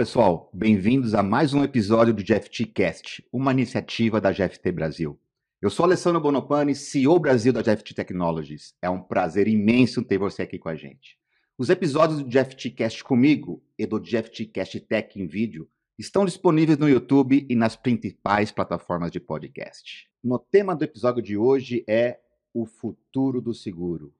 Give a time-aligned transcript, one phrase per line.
[0.00, 0.48] pessoal.
[0.54, 5.20] Bem-vindos a mais um episódio do GFT Cast, uma iniciativa da GFT Brasil.
[5.60, 8.74] Eu sou Alessandro Bonopani, CEO Brasil da GFT Technologies.
[8.80, 11.18] É um prazer imenso ter você aqui com a gente.
[11.58, 15.68] Os episódios do GFT Cast comigo e do GFT Cast Tech em vídeo
[15.98, 20.08] estão disponíveis no YouTube e nas principais plataformas de podcast.
[20.24, 22.18] No tema do episódio de hoje é
[22.54, 24.14] o futuro do seguro.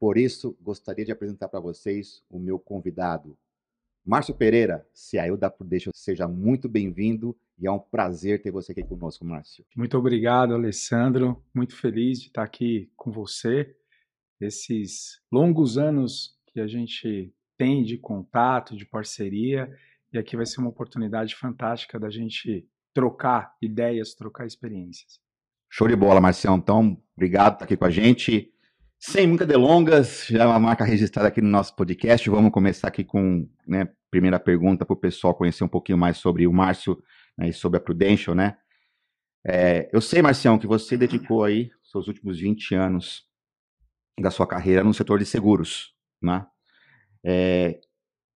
[0.00, 3.38] Por isso, gostaria de apresentar para vocês o meu convidado,
[4.04, 5.92] Márcio Pereira, CIO da Prudential.
[5.94, 9.64] Seja muito bem-vindo e é um prazer ter você aqui conosco, Márcio.
[9.76, 11.40] Muito obrigado, Alessandro.
[11.54, 13.76] Muito feliz de estar aqui com você.
[14.40, 19.72] Esses longos anos que a gente tem de contato, de parceria,
[20.12, 25.20] e aqui vai ser uma oportunidade fantástica da gente trocar ideias, trocar experiências.
[25.70, 26.56] Show de bola, Marcião.
[26.56, 28.51] Então, obrigado por estar aqui com a gente.
[29.04, 32.30] Sem muitas delongas, já é uma marca registrada aqui no nosso podcast.
[32.30, 36.46] Vamos começar aqui com né, primeira pergunta para o pessoal conhecer um pouquinho mais sobre
[36.46, 37.02] o Márcio
[37.36, 38.56] né, e sobre a Prudential, né?
[39.44, 43.26] É, eu sei, Marcião, que você dedicou aí seus últimos 20 anos
[44.20, 46.46] da sua carreira no setor de seguros, né?
[47.26, 47.80] É,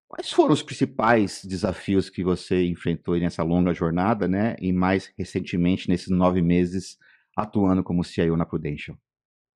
[0.09, 4.57] quais foram os principais desafios que você enfrentou nessa longa jornada, né?
[4.59, 6.99] E mais recentemente, nesses nove meses
[7.37, 8.99] atuando como CIO na Prudential?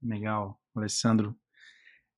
[0.01, 1.37] Legal, Alessandro.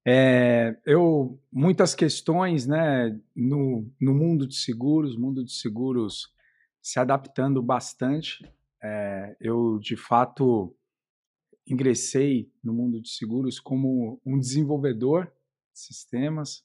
[0.05, 6.32] É, eu muitas questões, né, no, no mundo de seguros, mundo de seguros
[6.80, 8.44] se adaptando bastante.
[8.83, 10.74] É, eu de fato
[11.66, 15.27] ingressei no mundo de seguros como um desenvolvedor
[15.72, 16.64] de sistemas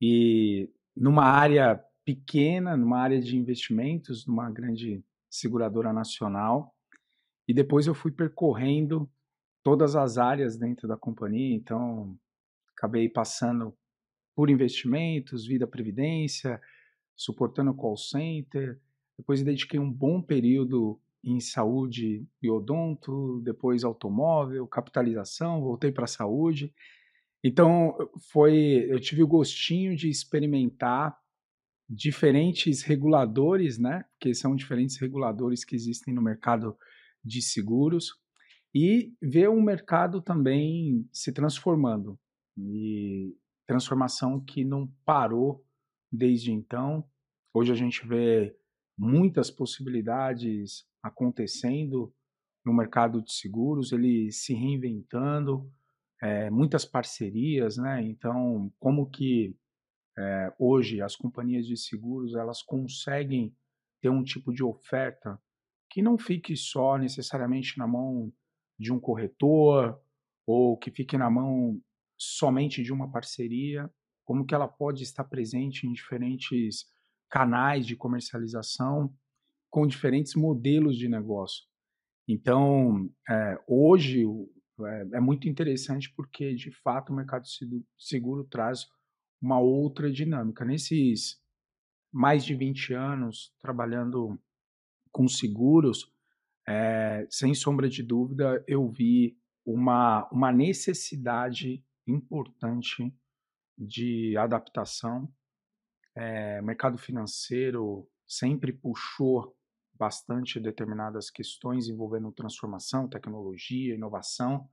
[0.00, 6.74] e numa área pequena, numa área de investimentos, numa grande seguradora nacional.
[7.46, 9.10] E depois eu fui percorrendo
[9.66, 12.16] todas as áreas dentro da companhia, então
[12.76, 13.76] acabei passando
[14.32, 16.60] por investimentos, vida previdência,
[17.16, 18.80] suportando call center.
[19.18, 26.06] Depois dediquei um bom período em saúde e odonto, depois automóvel, capitalização, voltei para a
[26.06, 26.72] saúde.
[27.42, 27.96] Então
[28.30, 31.18] foi, eu tive o gostinho de experimentar
[31.90, 34.04] diferentes reguladores, né?
[34.20, 36.78] Que são diferentes reguladores que existem no mercado
[37.24, 38.24] de seguros
[38.78, 42.20] e ver o mercado também se transformando
[42.58, 43.34] e
[43.66, 45.64] transformação que não parou
[46.12, 47.02] desde então.
[47.54, 48.54] Hoje a gente vê
[48.94, 52.14] muitas possibilidades acontecendo
[52.66, 55.72] no mercado de seguros, ele se reinventando,
[56.22, 58.02] é, muitas parcerias, né?
[58.02, 59.56] Então, como que
[60.18, 63.56] é, hoje as companhias de seguros elas conseguem
[64.02, 65.40] ter um tipo de oferta
[65.88, 68.30] que não fique só necessariamente na mão
[68.78, 70.00] de um corretor
[70.46, 71.80] ou que fique na mão
[72.16, 73.90] somente de uma parceria,
[74.24, 76.86] como que ela pode estar presente em diferentes
[77.28, 79.12] canais de comercialização
[79.70, 81.64] com diferentes modelos de negócio.
[82.28, 84.24] Então, é, hoje
[84.80, 87.46] é, é, muito interessante porque, de fato, o mercado
[87.96, 88.86] seguro traz
[89.40, 90.64] uma outra dinâmica.
[90.64, 91.40] Nesses
[92.12, 94.38] mais de 20 anos trabalhando
[95.12, 96.12] com seguros,
[96.66, 103.14] é, sem sombra de dúvida, eu vi uma, uma necessidade importante
[103.78, 105.32] de adaptação.
[106.14, 109.56] É, mercado financeiro sempre puxou
[109.94, 114.68] bastante determinadas questões envolvendo transformação, tecnologia, inovação.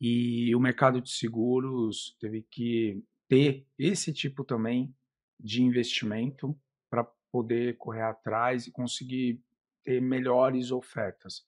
[0.00, 4.94] E o mercado de seguros teve que ter esse tipo também
[5.38, 6.58] de investimento
[6.88, 9.40] para poder correr atrás e conseguir
[9.84, 11.46] ter melhores ofertas.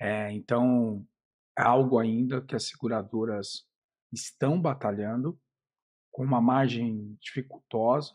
[0.00, 1.06] É, então,
[1.58, 3.66] é algo ainda que as seguradoras
[4.12, 5.38] estão batalhando
[6.10, 8.14] com uma margem dificultosa,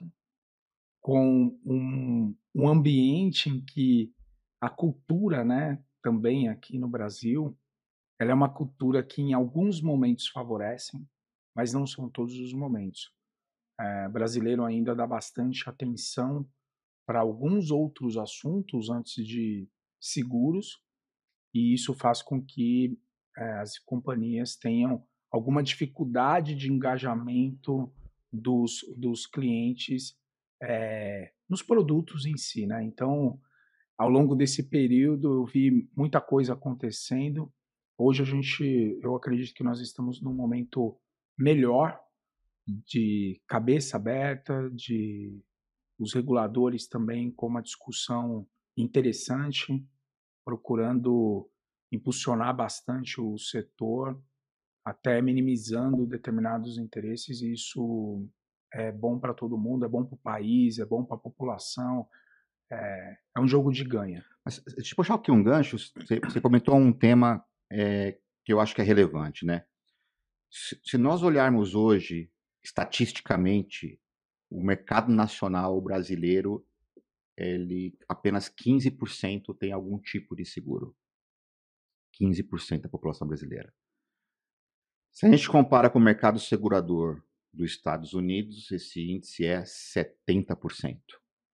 [1.01, 4.13] com um, um ambiente em que
[4.59, 7.57] a cultura, né, também aqui no Brasil,
[8.19, 11.07] ela é uma cultura que em alguns momentos favorecem,
[11.55, 13.11] mas não são todos os momentos.
[13.79, 16.47] É, brasileiro ainda dá bastante atenção
[17.05, 19.67] para alguns outros assuntos antes de
[19.99, 20.81] seguros,
[21.53, 22.97] e isso faz com que
[23.37, 27.91] é, as companhias tenham alguma dificuldade de engajamento
[28.31, 30.17] dos, dos clientes
[30.61, 32.83] é, nos produtos em si, né?
[32.83, 33.39] Então,
[33.97, 37.51] ao longo desse período, eu vi muita coisa acontecendo.
[37.97, 40.97] Hoje a gente, eu acredito que nós estamos num momento
[41.37, 41.99] melhor
[42.67, 45.39] de cabeça aberta, de
[46.01, 49.85] os reguladores também com uma discussão interessante,
[50.43, 51.47] procurando
[51.91, 54.19] impulsionar bastante o setor,
[54.83, 58.27] até minimizando determinados interesses, e isso
[58.73, 62.07] é bom para todo mundo, é bom para o país, é bom para a população.
[62.71, 64.25] É, é, um jogo de ganha.
[64.43, 65.77] Mas, deixa eu puxar aqui um gancho.
[65.77, 69.65] Você, você comentou um tema é, que eu acho que é relevante, né?
[70.49, 72.31] Se, se nós olharmos hoje,
[72.63, 73.99] estatisticamente,
[74.51, 76.67] o mercado nacional brasileiro,
[77.37, 80.95] ele apenas 15% tem algum tipo de seguro.
[82.21, 83.73] 15% da população brasileira.
[85.13, 90.99] Se a gente compara com o mercado segurador dos Estados Unidos, esse índice é 70%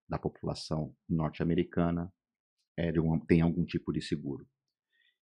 [0.09, 2.11] da população norte-americana
[2.75, 2.91] é,
[3.27, 4.47] tem algum tipo de seguro.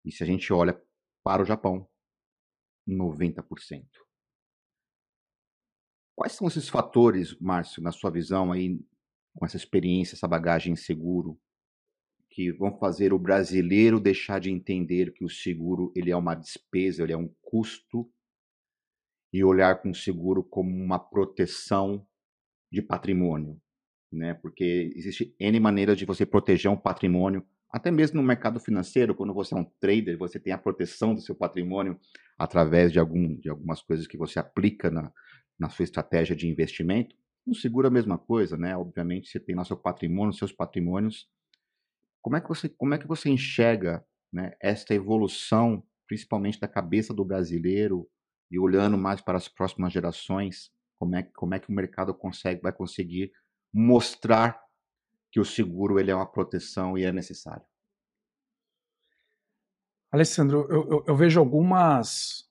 [0.04, 0.80] E se a gente olha
[1.22, 1.88] para o Japão,
[2.86, 3.86] 90%.
[6.14, 8.78] Quais são esses fatores, Márcio, na sua visão aí,
[9.34, 11.38] com essa experiência, essa bagagem em seguro,
[12.30, 17.02] que vão fazer o brasileiro deixar de entender que o seguro ele é uma despesa,
[17.02, 18.10] ele é um custo,
[19.32, 22.06] e olhar com o seguro como uma proteção
[22.70, 23.58] de patrimônio,
[24.12, 24.34] né?
[24.34, 29.32] Porque existe N maneiras de você proteger um patrimônio até mesmo no mercado financeiro, quando
[29.32, 31.98] você é um trader, você tem a proteção do seu patrimônio
[32.38, 35.10] através de, algum, de algumas coisas que você aplica na,
[35.58, 37.16] na sua estratégia de investimento.
[37.46, 38.76] No seguro é a mesma coisa, né?
[38.76, 41.28] Obviamente você tem lá seu patrimônio, seus patrimônios.
[42.20, 47.12] Como é que você, como é que você enxerga né, esta evolução, principalmente da cabeça
[47.12, 48.08] do brasileiro
[48.50, 50.70] e olhando mais para as próximas gerações?
[50.98, 53.32] Como é, como é que o mercado consegue, vai conseguir
[53.72, 54.62] mostrar
[55.32, 57.64] que o seguro ele é uma proteção e é necessário.
[60.12, 62.42] Alessandro, eu, eu, eu vejo algumas,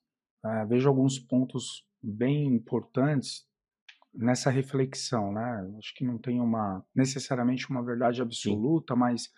[0.44, 3.46] uh, vejo alguns pontos bem importantes
[4.14, 5.74] nessa reflexão, né?
[5.78, 9.00] Acho que não tem uma necessariamente uma verdade absoluta, Sim.
[9.00, 9.30] mas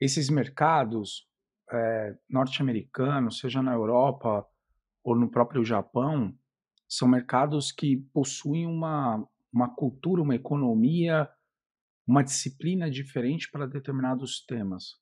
[0.00, 1.28] esses mercados
[1.72, 4.46] é, norte-americanos, seja na Europa
[5.02, 6.36] ou no próprio Japão,
[6.88, 11.28] são mercados que possuem uma, uma cultura, uma economia
[12.10, 14.98] uma disciplina diferente para determinados temas.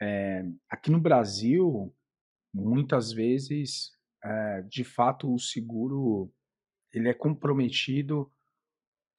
[0.00, 1.92] É, aqui no Brasil,
[2.54, 3.90] muitas vezes,
[4.24, 6.32] é, de fato, o seguro
[6.92, 8.30] ele é comprometido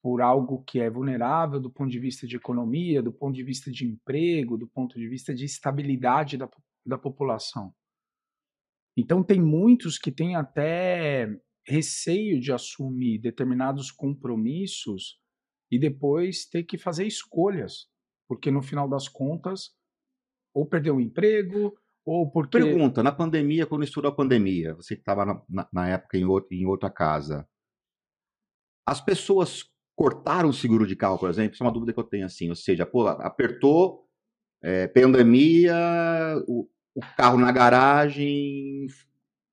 [0.02, 3.70] por algo que é vulnerável do ponto de vista de economia, do ponto de vista
[3.70, 6.48] de emprego, do ponto de vista de estabilidade da,
[6.86, 7.74] da população.
[8.96, 11.28] Então, tem muitos que têm até
[11.64, 15.20] receio de assumir determinados compromissos
[15.70, 17.88] e depois ter que fazer escolhas,
[18.26, 19.76] porque no final das contas,
[20.54, 21.78] ou perdeu o emprego,
[22.08, 22.58] ou porque.
[22.58, 26.24] Pergunta: na pandemia, quando estourou a pandemia, você que estava na, na, na, época em,
[26.24, 27.46] outro, em outra casa,
[28.86, 29.64] as pessoas
[29.94, 31.52] cortaram o seguro de carro, por exemplo?
[31.52, 34.06] Isso é uma dúvida que eu tenho assim, ou seja, pô, apertou,
[34.62, 35.74] é, pandemia,
[36.46, 38.86] o, o carro na garagem,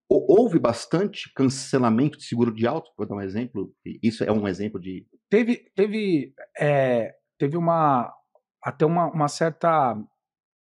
[0.08, 4.80] houve bastante cancelamento de seguro de auto, vou dar um exemplo, isso é um exemplo
[4.80, 5.06] de...
[5.30, 8.14] Teve, teve, é, teve uma,
[8.62, 9.98] até uma, uma certa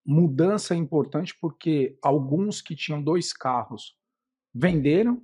[0.06, 3.96] mudança importante, porque alguns que tinham dois carros
[4.54, 5.22] venderam,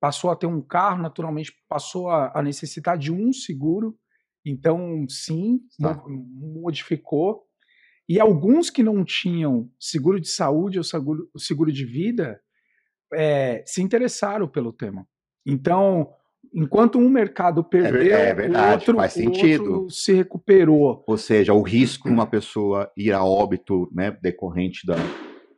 [0.00, 3.98] passou a ter um carro, naturalmente passou a, a necessitar de um seguro,
[4.44, 6.02] então sim, tá.
[6.06, 7.46] modificou,
[8.08, 12.40] e alguns que não tinham seguro de saúde ou seguro, seguro de vida,
[13.14, 15.06] é, se interessaram pelo tema.
[15.46, 16.12] Então,
[16.52, 19.72] enquanto um mercado perdeu, é, é verdade, o outro, faz sentido.
[19.72, 21.04] Outro se recuperou.
[21.06, 24.96] Ou seja, o risco de uma pessoa ir a óbito, né, decorrente da,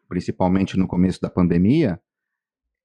[0.09, 2.01] principalmente no começo da pandemia,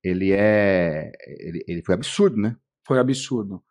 [0.03, 2.55] ele é, ele, ele foi absurdo, né?
[2.85, 3.61] Foi absurdo.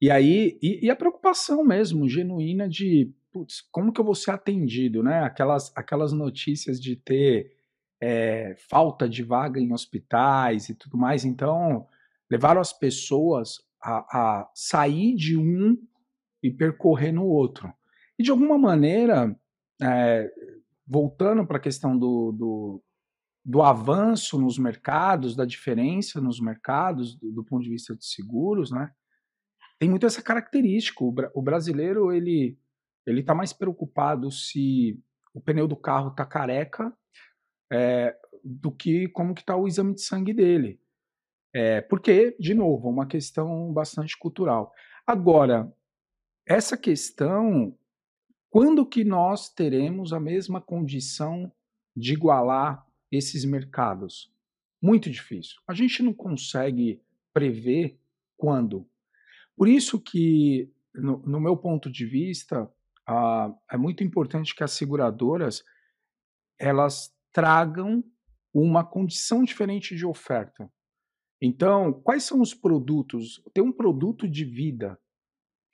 [0.00, 4.32] E aí, e, e a preocupação mesmo, genuína de, putz, como que eu vou ser
[4.32, 5.22] atendido, né?
[5.22, 7.52] Aquelas, aquelas notícias de ter
[8.00, 11.24] é, falta de vaga em hospitais e tudo mais.
[11.24, 11.86] Então,
[12.30, 15.76] levaram as pessoas a, a sair de um
[16.42, 17.72] e percorrer no outro.
[18.18, 19.38] E de alguma maneira,
[19.82, 20.30] é,
[20.86, 22.82] voltando para a questão do, do,
[23.44, 28.70] do, avanço nos mercados, da diferença nos mercados, do, do, ponto de vista de seguros,
[28.70, 28.90] né?
[29.78, 31.04] Tem muito essa característica.
[31.04, 32.58] O, o brasileiro ele
[33.06, 34.98] ele está mais preocupado se
[35.34, 36.90] o pneu do carro está careca
[37.70, 40.80] é, do que como que está o exame de sangue dele.
[41.54, 44.72] É, porque, de novo, é uma questão bastante cultural.
[45.06, 45.72] Agora,
[46.44, 47.78] essa questão,
[48.50, 51.52] quando que nós teremos a mesma condição
[51.96, 54.32] de igualar esses mercados?
[54.82, 55.60] Muito difícil.
[55.66, 57.00] A gente não consegue
[57.32, 57.98] prever
[58.36, 58.86] quando.
[59.56, 62.68] Por isso que, no, no meu ponto de vista,
[63.06, 65.62] ah, é muito importante que as seguradoras
[66.58, 68.02] elas tragam
[68.52, 70.70] uma condição diferente de oferta.
[71.46, 73.44] Então, quais são os produtos?
[73.52, 74.98] Tem um produto de vida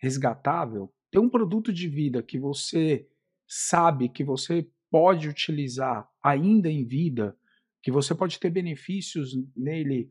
[0.01, 3.07] resgatável, ter um produto de vida que você
[3.47, 7.37] sabe que você pode utilizar ainda em vida,
[7.85, 10.11] que você pode ter benefícios nele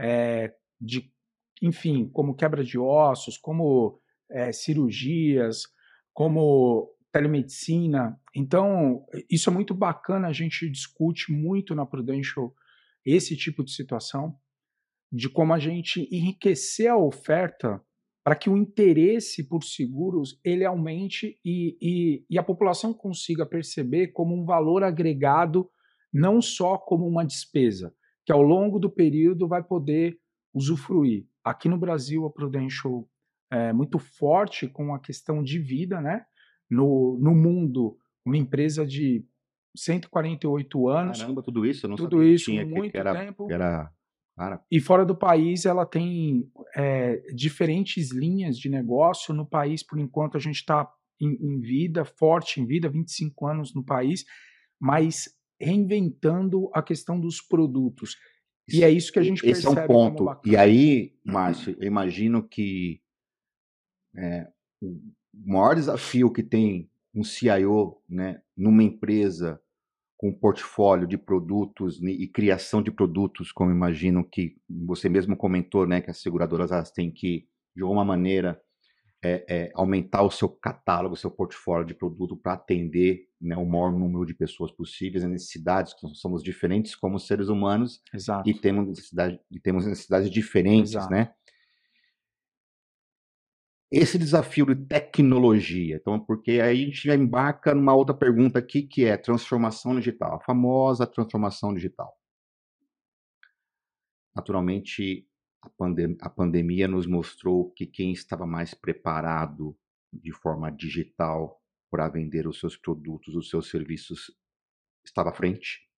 [0.00, 1.12] é, de,
[1.60, 5.64] enfim, como quebra de ossos, como é, cirurgias,
[6.14, 8.18] como telemedicina.
[8.34, 12.56] Então, isso é muito bacana, a gente discute muito na Prudential
[13.04, 14.40] esse tipo de situação,
[15.14, 17.80] de como a gente enriquecer a oferta
[18.24, 24.08] para que o interesse por seguros ele aumente e, e, e, a população consiga perceber
[24.08, 25.70] como um valor agregado,
[26.12, 27.94] não só como uma despesa,
[28.26, 30.18] que ao longo do período vai poder
[30.52, 31.26] usufruir.
[31.44, 33.08] Aqui no Brasil, a Prudential
[33.52, 36.24] é muito forte com a questão de vida, né?
[36.68, 39.24] No, no mundo, uma empresa de
[39.76, 41.20] 148 anos.
[41.20, 41.86] Caramba, tudo isso?
[41.86, 43.46] Eu não tudo isso, tinha, muito que era, tempo.
[43.46, 43.92] Que era
[44.70, 49.32] E fora do país, ela tem é, diferentes linhas de negócio.
[49.32, 53.74] No país, por enquanto, a gente está em, em, vida, forte em vida, 25 anos
[53.74, 54.24] no país,
[54.80, 55.28] mas
[55.60, 58.16] reinventando a questão dos produtos.
[58.68, 59.72] E é isso que a gente Esse percebe.
[59.72, 60.40] Esse é um ponto.
[60.44, 63.00] E aí, Márcio, eu imagino que
[64.16, 64.48] é,
[64.82, 65.00] o
[65.32, 69.60] maior desafio que tem um CIO né, numa empresa
[70.24, 75.86] com um portfólio de produtos e criação de produtos, como imagino que você mesmo comentou,
[75.86, 78.58] né, que as seguradoras elas têm que, de alguma maneira,
[79.22, 83.66] é, é, aumentar o seu catálogo, o seu portfólio de produto para atender né, o
[83.66, 88.48] maior número de pessoas possíveis, as necessidades, que nós somos diferentes como seres humanos Exato.
[88.48, 91.12] e temos, necessidade, e temos necessidades diferentes, Exato.
[91.12, 91.34] né?
[93.94, 95.96] Esse desafio de tecnologia.
[95.96, 100.34] Então, porque aí a gente já embarca numa outra pergunta aqui, que é transformação digital,
[100.34, 102.12] a famosa transformação digital.
[104.34, 105.28] Naturalmente,
[105.62, 109.76] a, pandem a pandemia nos mostrou que quem estava mais preparado
[110.12, 114.36] de forma digital para vender os seus produtos, os seus serviços,
[115.04, 115.88] estava à frente.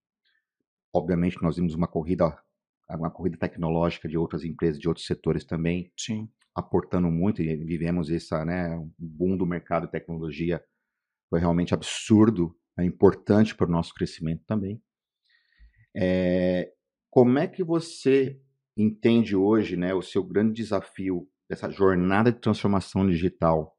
[0.93, 2.37] Obviamente, nós vimos uma corrida,
[2.89, 5.91] uma corrida tecnológica de outras empresas, de outros setores também.
[5.97, 10.59] Sim aportando muito e vivemos essa, né, um boom do mercado de tecnologia
[11.29, 14.81] foi realmente absurdo, é importante para o nosso crescimento também.
[15.95, 16.73] É,
[17.11, 18.41] como é que você
[18.75, 23.77] entende hoje, né, o seu grande desafio dessa jornada de transformação digital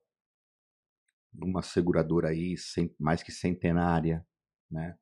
[1.34, 2.54] numa seguradora aí
[2.96, 4.24] mais que centenária,
[4.70, 4.96] né,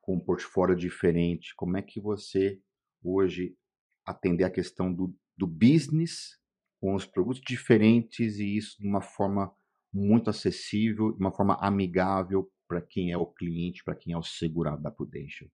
[0.00, 1.54] com um portfólio diferente?
[1.56, 2.58] Como é que você
[3.02, 3.54] hoje
[4.02, 6.40] atender a questão do, do business
[6.82, 9.54] com os produtos diferentes e isso de uma forma
[9.94, 14.22] muito acessível, de uma forma amigável para quem é o cliente, para quem é o
[14.22, 15.48] segurado da Prudential.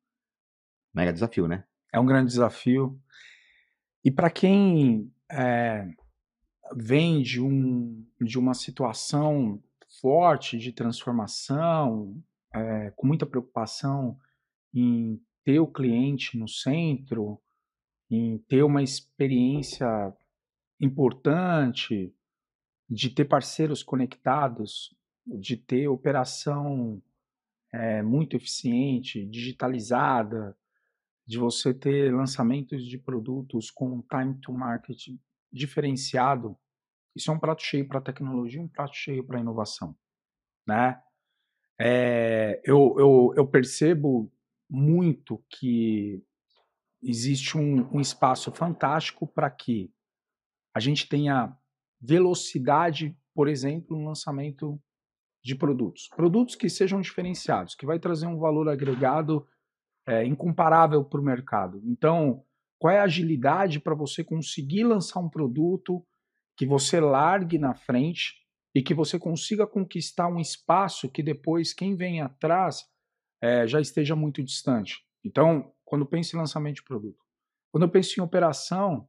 [0.95, 1.65] Mega desafio, né?
[1.93, 2.99] É um grande desafio.
[4.03, 5.87] E para quem é,
[6.75, 9.63] vem de, um, de uma situação
[10.01, 12.17] forte de transformação,
[12.55, 14.19] é, com muita preocupação
[14.73, 17.39] em ter o cliente no centro,
[18.11, 20.17] em ter uma experiência
[20.81, 22.15] importante
[22.89, 27.03] de ter parceiros conectados, de ter operação
[27.73, 30.57] é, muito eficiente, digitalizada,
[31.27, 35.09] de você ter lançamentos de produtos com time to market
[35.53, 36.57] diferenciado.
[37.15, 39.95] Isso é um prato cheio para tecnologia, um prato cheio para inovação,
[40.67, 41.03] né?
[41.79, 44.33] É, eu, eu, eu percebo
[44.69, 46.23] muito que
[47.03, 49.93] existe um, um espaço fantástico para que
[50.79, 51.53] a gente tenha
[52.01, 54.81] velocidade, por exemplo, no lançamento
[55.43, 56.09] de produtos.
[56.15, 59.45] Produtos que sejam diferenciados, que vai trazer um valor agregado
[60.07, 61.83] é, incomparável para o mercado.
[61.85, 62.45] Então,
[62.79, 66.07] qual é a agilidade para você conseguir lançar um produto
[66.57, 68.35] que você largue na frente
[68.73, 72.87] e que você consiga conquistar um espaço que depois quem vem atrás
[73.43, 75.05] é, já esteja muito distante.
[75.25, 77.25] Então, quando eu penso em lançamento de produto,
[77.73, 79.09] quando eu penso em operação,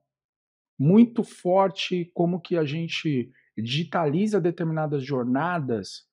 [0.80, 6.08] muito forte como que a gente digitaliza determinadas jornadas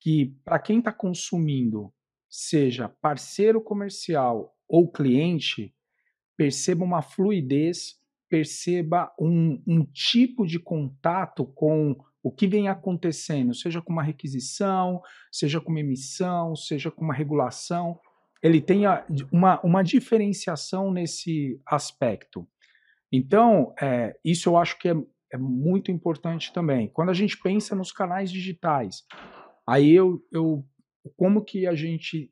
[0.00, 1.92] que, para quem está consumindo,
[2.28, 5.74] seja parceiro comercial ou cliente,
[6.36, 13.82] perceba uma fluidez, perceba um, um tipo de contato com o que vem acontecendo, seja
[13.82, 17.98] com uma requisição, seja com uma emissão, seja com uma regulação,
[18.42, 22.48] ele tenha uma, uma diferenciação nesse aspecto.
[23.12, 24.94] Então, é, isso eu acho que é,
[25.32, 26.88] é, muito importante também.
[26.88, 29.04] Quando a gente pensa nos canais digitais,
[29.66, 30.64] aí eu, eu
[31.16, 32.30] como que a gente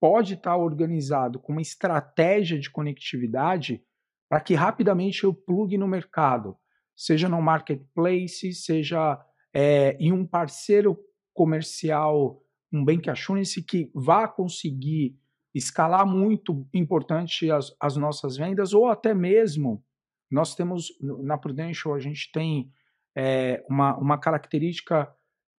[0.00, 3.82] pode estar tá organizado com uma estratégia de conectividade
[4.28, 6.56] para que rapidamente eu plugue no mercado.
[6.94, 9.20] seja no marketplace, seja
[9.54, 10.98] é, em um parceiro
[11.34, 15.18] comercial, um bank assurance que vá conseguir
[15.54, 19.82] escalar muito importante as, as nossas vendas, ou até mesmo
[20.30, 22.70] nós temos na Prudential a gente tem
[23.16, 25.10] é, uma, uma característica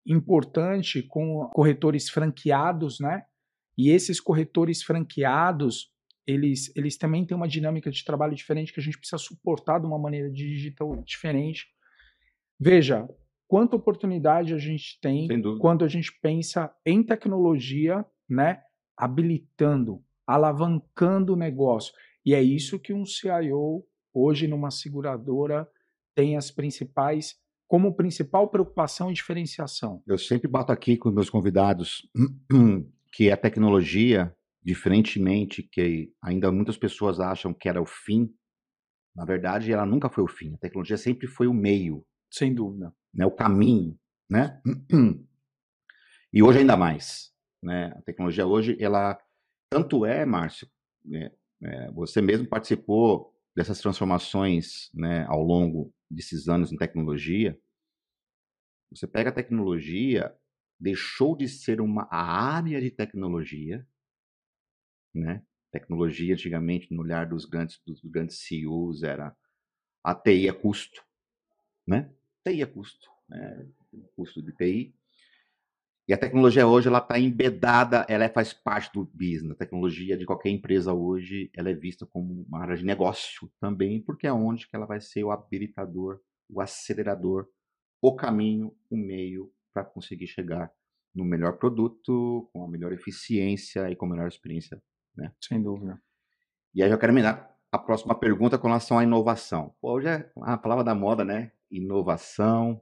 [0.05, 3.23] importante com corretores franqueados, né?
[3.77, 5.91] E esses corretores franqueados,
[6.25, 9.85] eles, eles também têm uma dinâmica de trabalho diferente que a gente precisa suportar de
[9.85, 11.67] uma maneira digital diferente.
[12.59, 13.07] Veja,
[13.47, 15.27] quanta oportunidade a gente tem
[15.59, 18.61] quando a gente pensa em tecnologia, né?
[18.95, 21.93] Habilitando, alavancando o negócio.
[22.25, 23.85] E é isso que um CIO,
[24.17, 25.69] hoje numa seguradora,
[26.15, 27.35] tem as principais
[27.67, 30.01] como principal preocupação e diferenciação?
[30.07, 32.09] Eu sempre bato aqui com meus convidados
[33.13, 34.33] que a tecnologia,
[34.63, 38.33] diferentemente que ainda muitas pessoas acham que era o fim,
[39.15, 40.53] na verdade ela nunca foi o fim.
[40.53, 42.05] A tecnologia sempre foi o meio.
[42.31, 42.93] Sem dúvida.
[43.13, 43.97] Né, o caminho,
[44.29, 44.61] né?
[46.33, 47.31] E hoje ainda mais,
[47.63, 47.93] né?
[47.95, 49.17] A tecnologia hoje, ela
[49.71, 50.67] tanto é, Márcio,
[51.03, 51.31] né,
[51.63, 57.59] é, você mesmo participou dessas transformações, né, ao longo desses anos em tecnologia,
[58.91, 60.31] você pega a tecnologia,
[60.79, 63.83] deixou de ser uma área de tecnologia,
[65.11, 65.43] né?
[65.71, 69.35] Tecnologia antigamente no olhar dos grandes dos grandes CEOs era
[70.03, 71.03] a TI é custo,
[71.87, 72.13] né?
[72.45, 73.67] TI é custo, né?
[74.15, 74.95] Custo de TI.
[76.07, 79.51] E a tecnologia hoje ela está embedada, ela faz parte do business.
[79.51, 84.01] A tecnologia de qualquer empresa hoje ela é vista como uma área de negócio também,
[84.01, 87.47] porque é onde que ela vai ser o habilitador o acelerador,
[88.01, 90.71] o caminho, o meio para conseguir chegar
[91.13, 94.81] no melhor produto, com a melhor eficiência e com a melhor experiência.
[95.15, 95.31] Né?
[95.41, 96.01] Sem dúvida.
[96.73, 99.75] E aí eu quero emendar a próxima pergunta com relação à inovação.
[99.81, 101.51] Pô, hoje é a palavra da moda, né?
[101.69, 102.81] Inovação.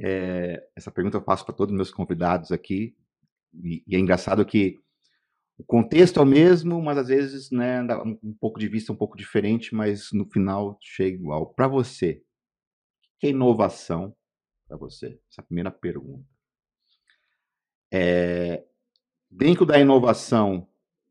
[0.00, 2.96] É, essa pergunta eu faço para todos os meus convidados aqui.
[3.62, 4.78] E, e, é engraçado que
[5.58, 8.96] o contexto é o mesmo, mas às vezes né, um, um pouco de vista um
[8.96, 11.52] pouco diferente, mas no final chega igual.
[11.54, 12.22] Para você,
[13.20, 14.16] que é inovação
[14.66, 15.20] para você?
[15.30, 16.26] Essa é a primeira pergunta.
[17.92, 18.64] É,
[19.30, 20.66] dentro da inovação,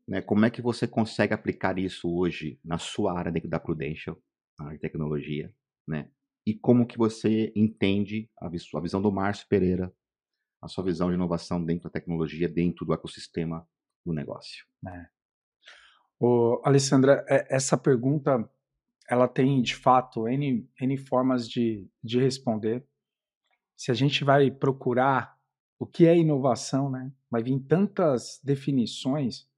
[0.06, 4.20] né, como é que você consegue aplicar isso hoje na sua área dentro da Prudential,
[4.58, 5.54] na área de tecnologia,
[5.86, 6.10] né?
[6.46, 9.92] E como que você entende a, a visão do Márcio Pereira,
[10.60, 13.66] a sua visão de inovação dentro da tecnologia, dentro do ecossistema
[14.04, 14.66] do negócio?
[14.86, 15.06] É.
[16.18, 18.48] Ô, Alessandra, é, essa pergunta
[19.08, 22.86] ela tem, de fato, N, N formas de, de responder.
[23.76, 25.36] Se a gente vai procurar
[25.78, 27.12] o que é inovação, né?
[27.28, 29.48] Vai vir tantas definições.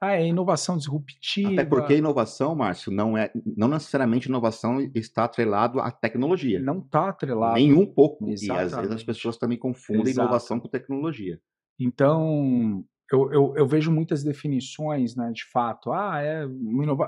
[0.00, 1.52] Ah, é inovação disruptiva.
[1.52, 6.60] Até porque inovação, Márcio, não é, não necessariamente inovação está atrelado à tecnologia.
[6.60, 7.54] Não está atrelado.
[7.54, 8.28] Nem um pouco.
[8.28, 8.46] Exatamente.
[8.46, 10.28] E às vezes as pessoas também confundem Exato.
[10.28, 11.40] inovação com tecnologia.
[11.80, 15.90] Então, eu, eu, eu, vejo muitas definições, né, de fato.
[15.90, 16.44] Ah, é,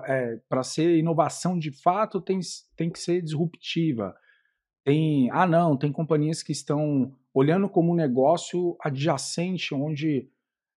[0.07, 2.41] é para ser inovação de fato tem,
[2.75, 4.15] tem que ser disruptiva.
[4.83, 10.31] Tem, ah, não, tem companhias que estão olhando como um negócio adjacente, onde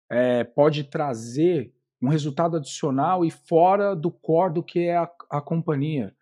[0.09, 5.41] é, pode trazer um resultado adicional e fora do core do que é a, a
[5.41, 6.15] companhia.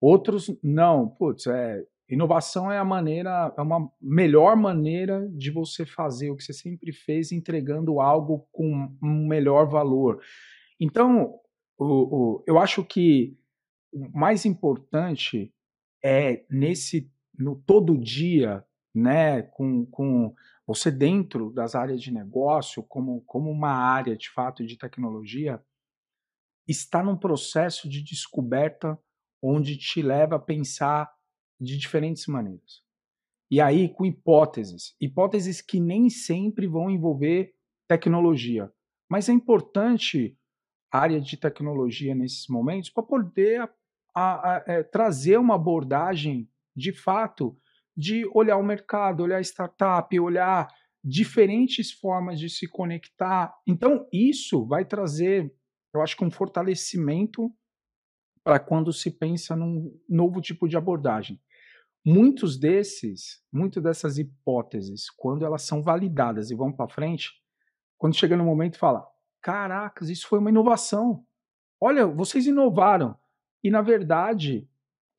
[0.00, 6.30] Outros, não, putz, é, Inovação é a maneira, é uma melhor maneira de você fazer
[6.30, 10.22] o que você sempre fez, entregando algo com um melhor valor.
[10.78, 11.34] Então,
[11.76, 13.36] o, o, eu acho que
[13.92, 15.52] o mais importante
[16.04, 20.32] é nesse no todo dia, né, com, com
[20.66, 25.62] você dentro das áreas de negócio, como, como uma área de fato de tecnologia,
[26.66, 28.98] está num processo de descoberta
[29.40, 31.14] onde te leva a pensar
[31.60, 32.84] de diferentes maneiras.
[33.48, 34.96] E aí, com hipóteses.
[35.00, 37.54] Hipóteses que nem sempre vão envolver
[37.86, 38.72] tecnologia.
[39.08, 40.36] Mas é importante
[40.90, 43.70] a área de tecnologia nesses momentos para poder a,
[44.14, 47.56] a, a, é, trazer uma abordagem de fato
[47.96, 50.68] de olhar o mercado, olhar startup, olhar
[51.02, 53.54] diferentes formas de se conectar.
[53.66, 55.54] Então, isso vai trazer,
[55.94, 57.50] eu acho que um fortalecimento
[58.44, 61.40] para quando se pensa num novo tipo de abordagem.
[62.04, 67.32] Muitos desses, muitas dessas hipóteses, quando elas são validadas e vão para frente,
[67.98, 69.04] quando chega no momento fala:
[69.40, 71.24] "Caracas, isso foi uma inovação.
[71.80, 73.16] Olha, vocês inovaram".
[73.64, 74.68] E na verdade,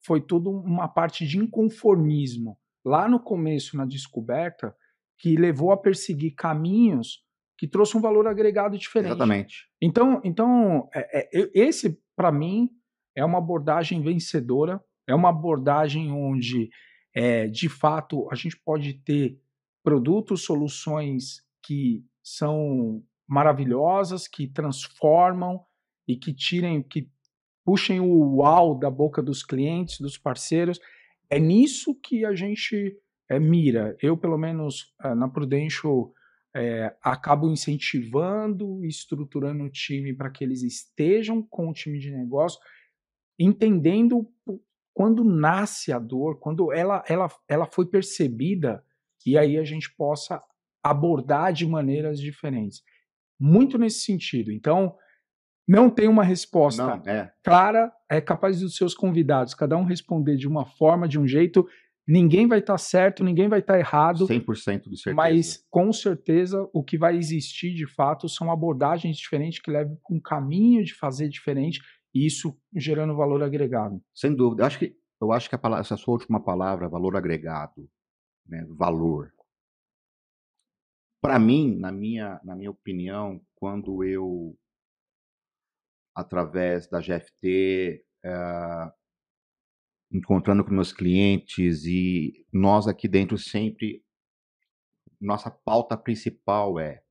[0.02, 4.74] foi tudo uma parte de inconformismo lá no começo na descoberta
[5.20, 7.24] que levou a perseguir caminhos
[7.58, 9.10] que trouxe um valor agregado diferente.
[9.10, 9.68] Exatamente.
[9.82, 12.70] Então, então é, é, esse para mim
[13.16, 16.70] é uma abordagem vencedora É uma abordagem onde,
[17.14, 19.40] é, de fato, a gente pode ter
[19.84, 25.62] produtos, soluções que são maravilhosas, que transformam
[26.08, 27.10] e que tirem, que
[27.66, 30.80] puxem o uau da boca dos clientes, dos parceiros.
[31.30, 32.98] É nisso que a gente
[33.30, 33.96] é, mira.
[34.02, 36.14] Eu, pelo menos, eh, na Prudential,
[36.56, 42.10] é, acabo incentivando e estruturando o time para que eles estejam com o time de
[42.10, 42.60] negócio,
[43.38, 44.28] entendendo
[44.94, 48.84] quando nasce a dor, quando ela, ela, ela foi percebida,
[49.24, 50.42] e aí a gente possa
[50.82, 52.82] abordar de maneiras diferentes.
[53.40, 54.52] Muito nesse sentido.
[54.52, 54.96] Então,
[55.68, 57.32] não tem uma resposta não, é.
[57.44, 61.68] clara, é capaz dos seus convidados, cada um responder de uma forma, de um jeito,
[62.08, 64.28] Ninguém vai estar tá certo, ninguém vai estar tá errado.
[64.28, 65.14] 100% de certeza.
[65.14, 70.16] Mas, com certeza, o que vai existir de fato são abordagens diferentes que levam para
[70.16, 71.82] um caminho de fazer diferente
[72.16, 74.02] e isso gerando valor agregado.
[74.16, 74.64] Sem dúvida.
[74.64, 77.90] Eu acho que, eu acho que a palavra, essa sua última palavra, valor agregado,
[78.48, 79.34] né, valor.
[81.22, 84.58] Para mim, na minha, na minha opinião, quando eu,
[86.18, 88.92] através da GFT, uh, eh,
[90.12, 94.04] encontrando com meus clientes e nós aqui dentro sempre
[95.22, 97.04] nossa pauta principal é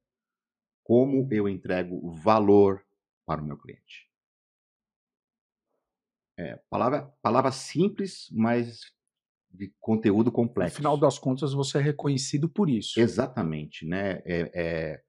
[0.82, 2.84] como eu entrego valor
[3.24, 4.10] para o meu cliente.
[6.36, 8.80] É, palavra, palavra simples, mas
[9.50, 10.74] de conteúdo complexo.
[10.74, 13.00] No final das contas, você é reconhecido por isso.
[13.00, 14.20] Exatamente, né?
[14.24, 15.02] É, é,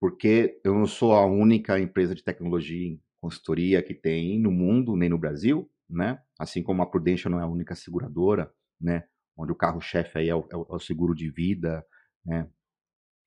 [0.00, 4.94] porque eu não sou a única empresa de tecnologia em consultoria que tem no mundo,
[4.94, 6.20] nem no Brasil, né?
[6.38, 9.04] Assim como a Prudential não é a única seguradora, né?
[9.34, 11.84] Onde o carro-chefe aí é o, é o, é seguro de vida,
[12.22, 12.46] né?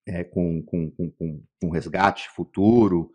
[0.06, 3.12] É, com, com, com, com, resgate futuro,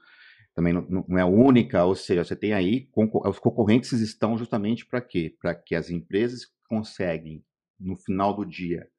[0.54, 2.90] também não, não, é a única, ou seja, você tem aí,
[3.24, 5.34] os concorrentes estão justamente para quê?
[5.40, 7.42] Para que as empresas conseguem,
[7.80, 8.90] no final do dia,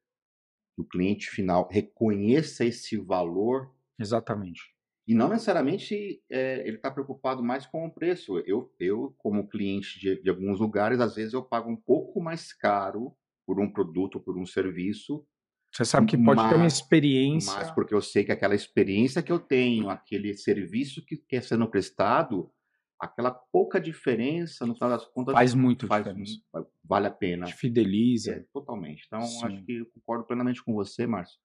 [0.76, 3.72] o cliente final reconheça esse valor.
[3.96, 4.73] Exatamente.
[5.06, 8.38] E não necessariamente é, ele está preocupado mais com o preço.
[8.46, 12.52] Eu, eu como cliente de, de, alguns lugares, às vezes eu pago um pouco mais
[12.52, 13.14] caro
[13.46, 15.26] por um produto, por um serviço.
[15.70, 17.52] Você sabe que pode mas, ter uma experiência.
[17.52, 21.68] Mas porque eu sei que aquela experiência que eu tenho, aquele serviço que quer sendo
[21.68, 22.50] prestado,
[22.98, 26.40] aquela pouca diferença, no final das contas, faz muito faz, diferença.
[26.82, 27.46] Vale a pena.
[27.46, 28.32] Te fideliza.
[28.32, 29.04] É, totalmente.
[29.06, 29.46] Então, Sim.
[29.46, 31.38] acho que eu concordo plenamente com você, Márcio.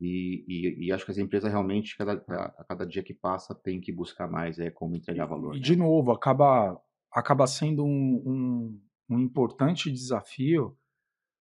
[0.00, 3.80] E, e, e, acho que as empresas realmente, cada, a, cada dia que passa, tem
[3.80, 5.54] que buscar mais é, como entregar valor.
[5.54, 5.64] E, né?
[5.64, 6.78] de novo, acaba,
[7.10, 10.76] acaba sendo um, um, um, importante desafio,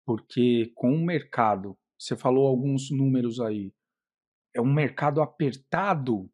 [0.07, 3.75] porque com o mercado, você falou alguns números aí,
[4.55, 6.31] é um mercado apertado.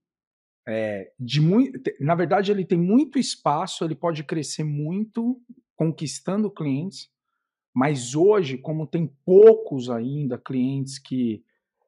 [0.69, 5.41] É, de muito, na verdade, ele tem muito espaço, ele pode crescer muito,
[5.77, 7.09] conquistando clientes,
[7.75, 11.45] mas hoje, como tem poucos ainda clientes que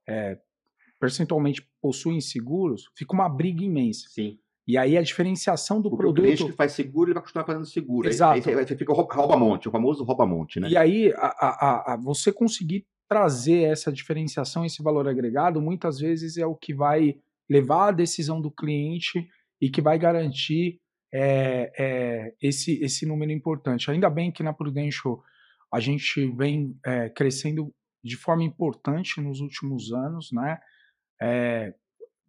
[0.08, 0.38] é,
[0.98, 4.08] percentualmente possuem seguros, fica uma briga imensa.
[4.08, 4.38] Sim.
[4.66, 6.18] E aí a diferenciação do Porque produto.
[6.18, 8.08] O cliente que faz seguro, ele vai continuar fazendo seguro.
[8.08, 8.48] Exato.
[8.48, 10.68] Aí, aí, aí fica rouba-monte, o famoso rouba-monte, né?
[10.68, 16.36] E aí, a, a, a, você conseguir trazer essa diferenciação, esse valor agregado, muitas vezes
[16.36, 17.16] é o que vai
[17.48, 19.26] levar a decisão do cliente
[19.58, 20.78] e que vai garantir
[21.10, 23.90] é, é, esse, esse número importante.
[23.90, 25.22] Ainda bem que na Prudential
[25.72, 30.58] a gente vem é, crescendo de forma importante nos últimos anos, né?
[31.20, 31.74] É,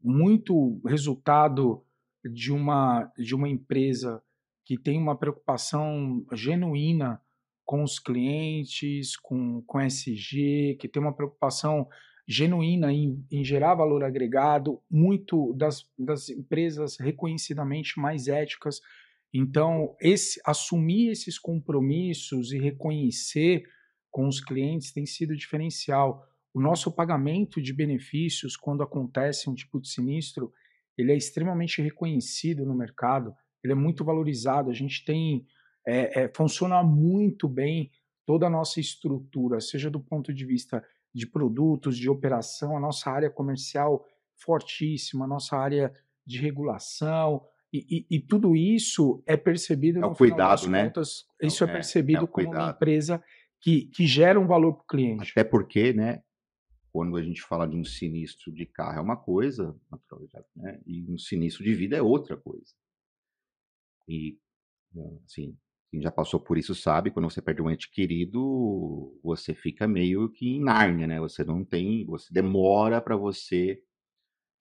[0.02, 1.84] muito resultado
[2.24, 4.22] de uma, de uma empresa
[4.66, 7.22] que tem uma preocupação genuína
[7.66, 11.88] com os clientes, com, com SG, que tem uma preocupação
[12.28, 18.80] genuína em, em gerar valor agregado, muito das, das empresas reconhecidamente mais éticas.
[19.34, 23.64] Então, esse, assumir esses compromissos e reconhecer
[24.20, 26.28] com os clientes tem sido diferencial.
[26.54, 30.52] O nosso pagamento de benefícios, quando acontece um tipo de sinistro,
[30.98, 34.70] ele é extremamente reconhecido no mercado, ele é muito valorizado.
[34.70, 35.48] A gente tem,
[35.88, 37.92] é, é, funciona muito bem
[38.26, 40.84] toda a nossa estrutura, seja do ponto de vista
[41.16, 44.06] de produtos, de operação, a nossa área comercial
[44.36, 45.94] fortíssima, a nossa área
[46.26, 50.86] de regulação, e, e, e, tudo isso é percebido é o cuidado, né?
[50.86, 53.24] Contas, isso é, é percebido é como uma empresa
[53.62, 55.32] que, que gera um valor para o cliente.
[55.32, 56.24] Até porque, né,
[56.92, 59.76] quando a gente fala de um sinistro de carro é uma coisa,
[60.56, 62.74] né, e um sinistro de vida é outra coisa.
[64.08, 64.40] E,
[65.26, 65.56] assim,
[65.92, 70.30] quem já passou por isso sabe, quando você perde um ente querido, você fica meio
[70.32, 71.20] que em Nárnia, né?
[71.20, 73.82] Você não tem, você demora para você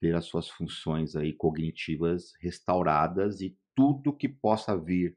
[0.00, 5.16] ter as suas funções aí cognitivas restauradas e tudo que possa vir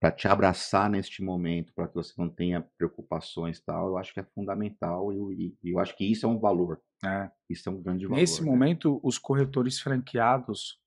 [0.00, 4.14] para te abraçar neste momento, para que você não tenha preocupações e tal, eu acho
[4.14, 6.80] que é fundamental e, e, eu acho que isso é um valor.
[7.04, 7.30] É.
[7.50, 8.18] Isso é um grande valor.
[8.18, 8.50] Nesse né?
[8.50, 10.80] momento, os corretores franqueados,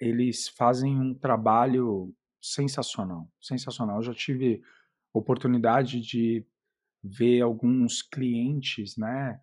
[0.00, 3.98] eles fazem um trabalho sensacional, sensacional.
[3.98, 4.60] Eu já tive
[5.12, 6.44] oportunidade de
[7.04, 9.40] ver alguns clientes, né,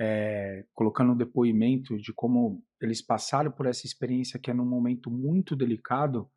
[0.00, 5.10] é, colocando um depoimento de como eles passaram por essa experiência que é num momento
[5.10, 6.30] muito delicado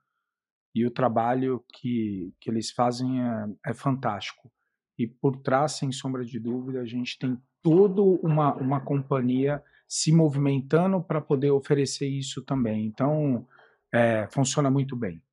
[0.75, 4.51] e o trabalho que, que eles fazem é, é fantástico.
[4.99, 10.11] E por trás, sem sombra de dúvida, a gente tem toda uma, uma companhia se
[10.11, 12.85] movimentando para poder oferecer isso também.
[12.85, 13.47] Então,
[13.93, 15.23] é, funciona muito bem.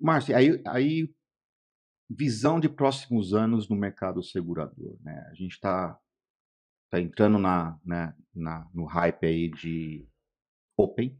[0.00, 1.14] Márcio, aí, aí
[2.08, 4.96] visão de próximos anos no mercado segurador.
[5.02, 5.26] Né?
[5.30, 5.98] A gente está
[6.90, 10.06] tá entrando na, né, na, no hype aí de
[10.76, 11.18] Open?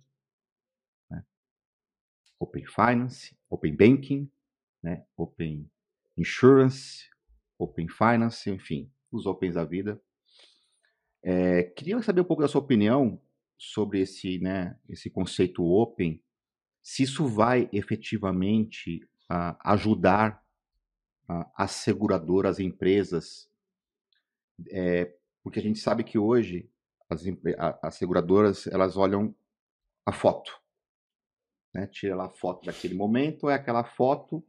[2.43, 4.31] Open Finance, Open Banking,
[4.83, 5.05] né?
[5.17, 5.71] Open
[6.17, 7.09] Insurance,
[7.59, 10.03] Open Finance, enfim, os Opens da vida.
[11.23, 13.21] É, queria saber um pouco da sua opinião
[13.57, 16.21] sobre esse, né, esse conceito Open,
[16.83, 20.43] se isso vai efetivamente uh, ajudar
[21.57, 23.49] as seguradoras, as empresas,
[24.69, 26.69] é, porque a gente sabe que hoje
[27.09, 27.25] as,
[27.81, 29.35] as seguradoras elas olham
[30.05, 30.62] a foto,
[31.75, 31.87] né?
[31.87, 34.45] tira lá a foto daquele momento, é aquela foto.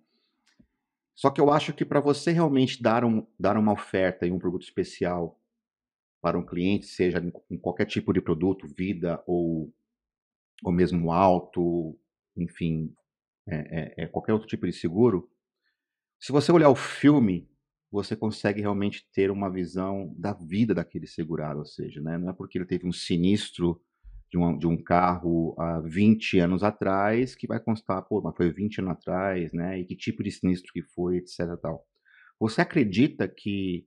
[1.15, 4.39] Só que eu acho que para você realmente dar, um, dar uma oferta e um
[4.39, 5.39] produto especial
[6.21, 9.71] para um cliente, seja em qualquer tipo de produto, vida ou,
[10.63, 11.99] ou mesmo auto,
[12.35, 12.95] enfim,
[13.45, 15.29] é, é, é qualquer outro tipo de seguro,
[16.19, 17.49] se você olhar o filme,
[17.91, 22.33] você consegue realmente ter uma visão da vida daquele segurado, ou seja, né, não é
[22.33, 23.79] porque ele teve um sinistro
[24.33, 28.51] de um, de um carro há 20 anos atrás que vai constar, pô, mas foi
[28.51, 31.55] 20 anos atrás, né, e que tipo de sinistro que foi, etc.
[31.61, 31.85] Tal.
[32.39, 33.85] Você acredita que,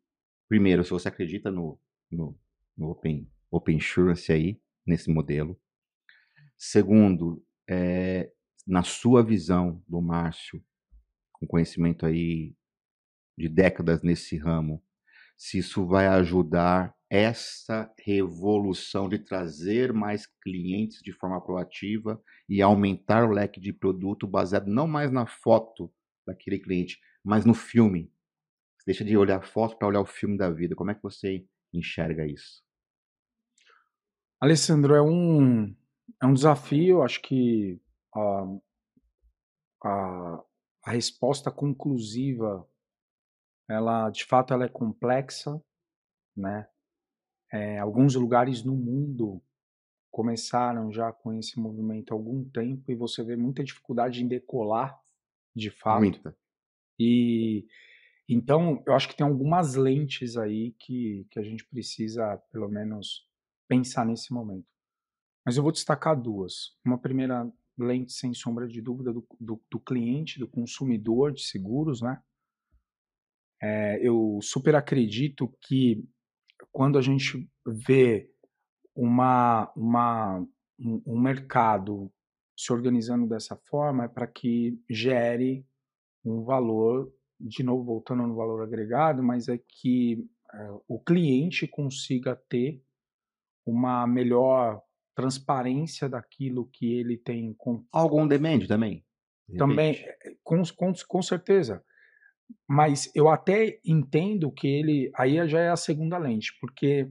[0.49, 2.39] primeiro, se você acredita no, no,
[2.79, 5.61] no Open, Open Insurance aí, nesse modelo,
[6.57, 8.31] segundo, é,
[8.65, 10.63] na sua visão do Márcio,
[11.33, 12.55] com conhecimento aí
[13.37, 14.81] de décadas nesse ramo,
[15.37, 23.25] se isso vai ajudar essa revolução de trazer mais clientes de forma proativa e aumentar
[23.25, 25.93] o leque de produto baseado não mais na foto
[26.27, 28.13] daquele cliente, mas no filme.
[28.79, 30.75] Você deixa de olhar a foto para olhar o filme da vida.
[30.75, 32.65] Como é que você enxerga isso?
[34.41, 35.75] Alessandro, é um,
[36.21, 37.03] é um desafio.
[37.03, 37.81] Acho que
[38.15, 38.63] uh,
[39.83, 40.45] a,
[40.85, 42.69] a resposta conclusiva,
[43.69, 45.63] ela de fato ela é complexa,
[46.37, 46.69] né?
[47.53, 49.43] É, alguns lugares no mundo
[50.11, 54.99] começaram já com esse movimento há algum tempo e você vê muita dificuldade em decolar,
[55.55, 56.01] de fato.
[56.01, 56.37] Muita.
[56.99, 57.67] E
[58.29, 63.29] então eu acho que tem algumas lentes aí que, que a gente precisa, pelo menos,
[63.69, 64.67] pensar nesse momento.
[65.45, 66.77] Mas eu vou destacar duas.
[66.85, 72.01] Uma primeira lente, sem sombra de dúvida, do, do, do cliente, do consumidor de seguros,
[72.01, 72.21] né?
[73.63, 76.05] É, eu super acredito que
[76.77, 78.31] quando a gente vê
[78.95, 80.47] uma, uma,
[80.79, 82.13] um, um mercado
[82.55, 85.67] se organizando dessa forma, é para que gere
[86.23, 87.11] um valor,
[87.41, 92.85] de novo voltando no valor agregado, mas é que é, o cliente consiga ter
[93.65, 94.83] uma melhor
[95.15, 97.55] transparência daquilo que ele tem.
[97.55, 97.87] Com...
[97.91, 99.03] Algum demand também?
[99.57, 101.83] Também, eh, com, com, com certeza.
[102.69, 105.11] Mas eu até entendo que ele.
[105.17, 107.11] Aí já é a segunda lente, porque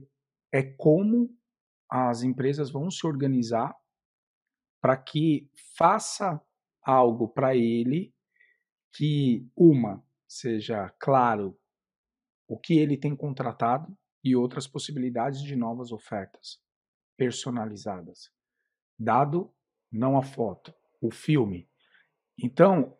[0.52, 1.30] é como
[1.90, 3.74] as empresas vão se organizar
[4.80, 6.40] para que faça
[6.82, 8.14] algo para ele
[8.94, 11.58] que, uma, seja claro
[12.48, 16.60] o que ele tem contratado e outras possibilidades de novas ofertas
[17.16, 18.30] personalizadas.
[18.98, 19.52] Dado
[19.90, 21.68] não a foto, o filme.
[22.38, 22.96] Então,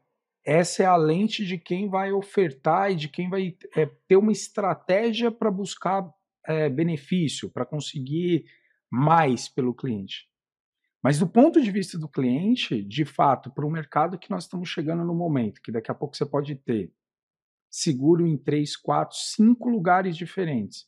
[0.46, 4.30] essa é a lente de quem vai ofertar e de quem vai é, ter uma
[4.30, 6.08] estratégia para buscar
[6.46, 8.44] é, benefício, para conseguir
[8.88, 10.30] mais pelo cliente.
[11.02, 14.68] Mas do ponto de vista do cliente, de fato, para o mercado que nós estamos
[14.68, 16.92] chegando no momento, que daqui a pouco você pode ter
[17.68, 20.86] seguro em três, quatro, cinco lugares diferentes.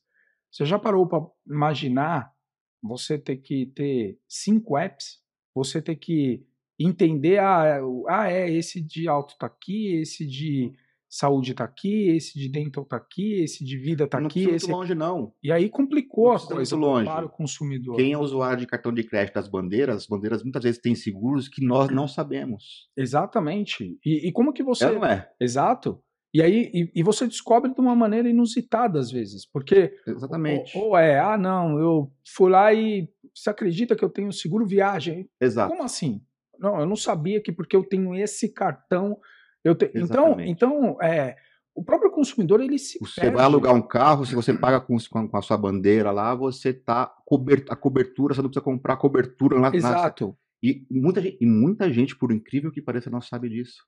[0.52, 2.32] Você já parou para imaginar
[2.80, 5.20] você ter que ter cinco apps,
[5.52, 6.46] você ter que
[6.78, 10.72] entender, ah, ah é, esse de alto está aqui, esse de
[11.08, 14.46] saúde está aqui, esse de dental está aqui, esse de vida está aqui.
[14.46, 14.66] Não esse...
[14.66, 15.32] muito longe, não.
[15.42, 17.06] E aí complicou não a coisa longe.
[17.06, 17.96] para o consumidor.
[17.96, 21.48] Quem é usuário de cartão de crédito das bandeiras, as bandeiras muitas vezes têm seguros
[21.48, 22.88] que nós não sabemos.
[22.96, 23.98] Exatamente.
[24.04, 24.84] E, e como que você.
[24.84, 25.28] É, não é?
[25.40, 26.02] Exato.
[26.32, 30.76] E aí e, e, você descobre de uma maneira inusitada às vezes, porque exatamente.
[30.76, 34.66] Ou, ou, é, ah não, eu fui lá e você acredita que eu tenho seguro
[34.66, 35.26] viagem?
[35.40, 35.70] Exato.
[35.70, 36.20] Como assim?
[36.58, 39.18] Não, eu não sabia que porque eu tenho esse cartão
[39.64, 39.90] eu te...
[39.94, 41.36] então então é
[41.74, 43.36] o próprio consumidor ele se você perde.
[43.36, 47.06] vai alugar um carro se você paga com, com a sua bandeira lá você tá
[47.24, 47.66] cobert...
[47.68, 50.34] a cobertura você não precisa comprar cobertura lá exato na...
[50.62, 53.84] e muita gente, e muita gente por incrível que pareça não sabe disso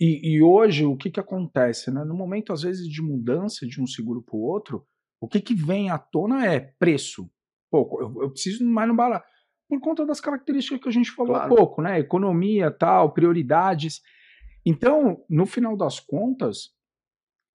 [0.00, 1.90] e, e, hoje, o que, que acontece?
[1.90, 2.04] Né?
[2.04, 4.84] No momento, às vezes, de mudança de um seguro para o outro,
[5.20, 7.30] o que, que vem à tona é preço.
[7.70, 9.26] Pô, eu, eu preciso mais no barato.
[9.68, 11.52] Por conta das características que a gente falou claro.
[11.52, 11.98] há pouco, né?
[11.98, 14.02] Economia, tal, prioridades.
[14.64, 16.70] Então, no final das contas,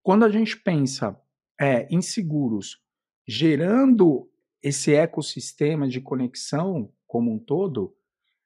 [0.04, 1.20] quando a gente pensa
[1.60, 2.82] é, em seguros
[3.28, 4.28] gerando
[4.62, 7.96] esse ecossistema de conexão como um todo,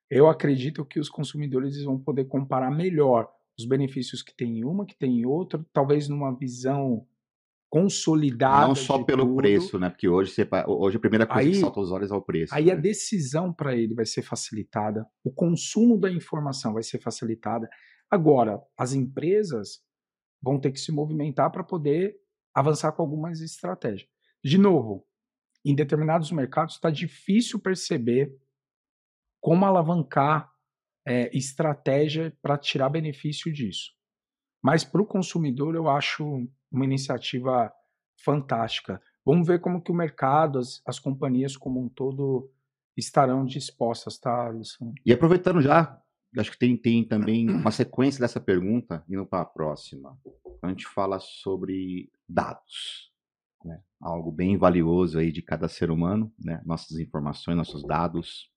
[0.10, 4.86] eu acredito que os consumidores vão poder comparar melhor os benefícios que tem em uma,
[4.86, 7.08] que tem em outra, talvez numa visão
[7.73, 8.67] consolidada.
[8.67, 9.38] Não só pelo tudo.
[9.38, 9.89] preço, né?
[9.89, 12.53] Porque hoje, você, hoje a primeira coisa aí, que salta aos olhos é o preço.
[12.53, 12.73] Aí né?
[12.73, 17.67] a decisão para ele vai ser facilitada, o consumo da informação vai ser facilitada.
[18.12, 19.81] Agora, as empresas
[20.39, 22.15] vão ter que se movimentar para poder
[22.53, 24.07] avançar com algumas estratégias.
[24.43, 25.07] De novo,
[25.65, 28.31] em determinados mercados está difícil perceber
[29.41, 30.47] como alavancar
[31.07, 33.93] é, estratégia para tirar benefício disso.
[34.63, 37.71] Mas para o consumidor eu acho uma iniciativa
[38.23, 39.01] fantástica.
[39.25, 42.51] Vamos ver como que o mercado, as, as companhias como um todo
[42.97, 44.93] estarão dispostas, tá, Alisson?
[45.05, 46.01] E aproveitando já,
[46.38, 50.17] acho que tem, tem também uma sequência dessa pergunta, indo para a próxima.
[50.62, 53.12] A gente fala sobre dados,
[53.63, 53.81] né?
[54.01, 56.62] algo bem valioso aí de cada ser humano, né?
[56.65, 58.51] nossas informações, nossos dados,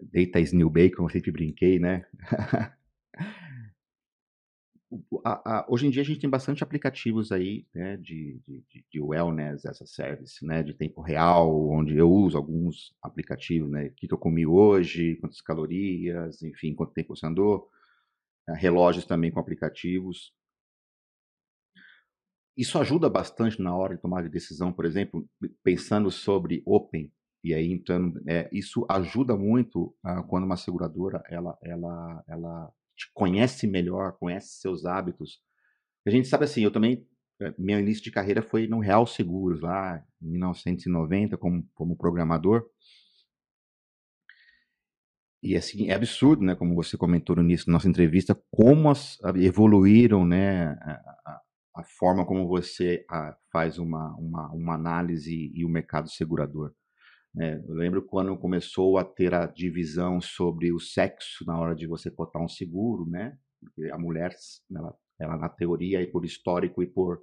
[0.00, 2.04] Data is new bacon, eu sempre brinquei, né?
[5.24, 9.00] a, a, hoje em dia a gente tem bastante aplicativos aí, né, de, de, de
[9.00, 13.94] wellness as a service, né, de tempo real, onde eu uso alguns aplicativos, né, o
[13.94, 17.68] que, eu comi hoje, quantas calorias, enfim, quanto tempo você andou,
[18.46, 20.32] né, relógios também com aplicativos.
[22.56, 25.28] Isso ajuda bastante na hora de tomar de decisão, por exemplo,
[25.62, 31.56] pensando sobre open, e aí, então, é, isso ajuda muito uh, quando uma seguradora ela,
[31.62, 35.40] ela, ela te conhece melhor, conhece seus hábitos.
[36.06, 37.06] A gente sabe assim, eu também,
[37.40, 42.68] eh, meu início de carreira foi no Real Seguros, lá em 1990, como, como programador.
[45.40, 49.18] E assim, é absurdo, né, como você comentou no início da nossa entrevista, como as,
[49.36, 51.40] evoluíram, né, a,
[51.76, 56.74] a, forma como você a, faz uma, uma, uma análise e o mercado segurador.
[57.36, 61.86] É, eu lembro quando começou a ter a divisão sobre o sexo na hora de
[61.86, 63.36] você cotar um seguro, né?
[63.60, 64.34] Porque a mulher,
[64.74, 67.22] ela, ela na teoria e por histórico e por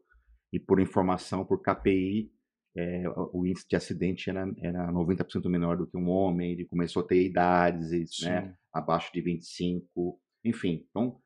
[0.54, 2.32] e por informação, por KPI,
[2.78, 7.04] é, o índice de acidente era, era 90% menor do que um homem, ele começou
[7.04, 10.86] a ter idades, né, abaixo de 25, enfim.
[10.90, 11.18] Então,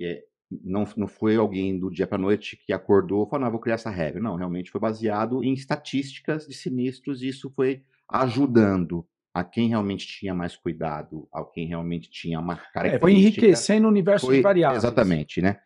[0.00, 3.60] é, não, não foi alguém do dia para noite que acordou e falou, não, vou
[3.60, 4.20] criar essa regra.
[4.20, 10.06] Não, realmente foi baseado em estatísticas de sinistros e isso foi ajudando a quem realmente
[10.06, 12.96] tinha mais cuidado, a quem realmente tinha uma característica.
[12.96, 14.82] É, foi enriquecendo o universo foi, de variáveis.
[14.82, 15.60] Exatamente, né?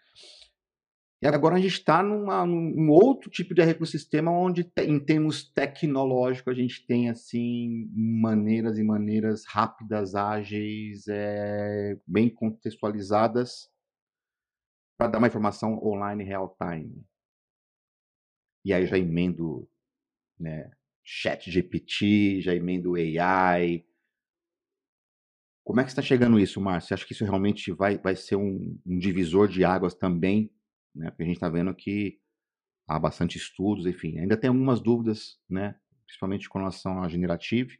[1.23, 6.55] E agora a gente está num outro tipo de ecossistema onde, em termos tecnológicos, a
[6.55, 13.71] gente tem assim maneiras e maneiras rápidas, ágeis, é, bem contextualizadas
[14.99, 17.03] para dar uma informação online real time.
[18.63, 19.67] E aí já emendo
[20.39, 20.71] né,
[21.05, 23.85] chat GPT, já emendo AI.
[25.63, 26.89] Como é que está chegando isso, Márcio?
[26.89, 30.51] Você acha que isso realmente vai, vai ser um, um divisor de águas também?
[30.95, 31.11] Né?
[31.11, 32.19] Porque a gente está vendo que
[32.87, 34.19] há bastante estudos, enfim.
[34.19, 35.77] Ainda tem algumas dúvidas, né?
[36.07, 37.79] principalmente com relação à generative,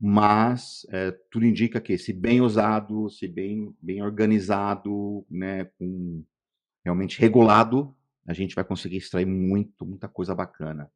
[0.00, 6.24] mas é, tudo indica que, se bem usado, se bem, bem organizado, né, com
[6.84, 7.94] realmente regulado,
[8.26, 10.90] a gente vai conseguir extrair muito, muita coisa bacana.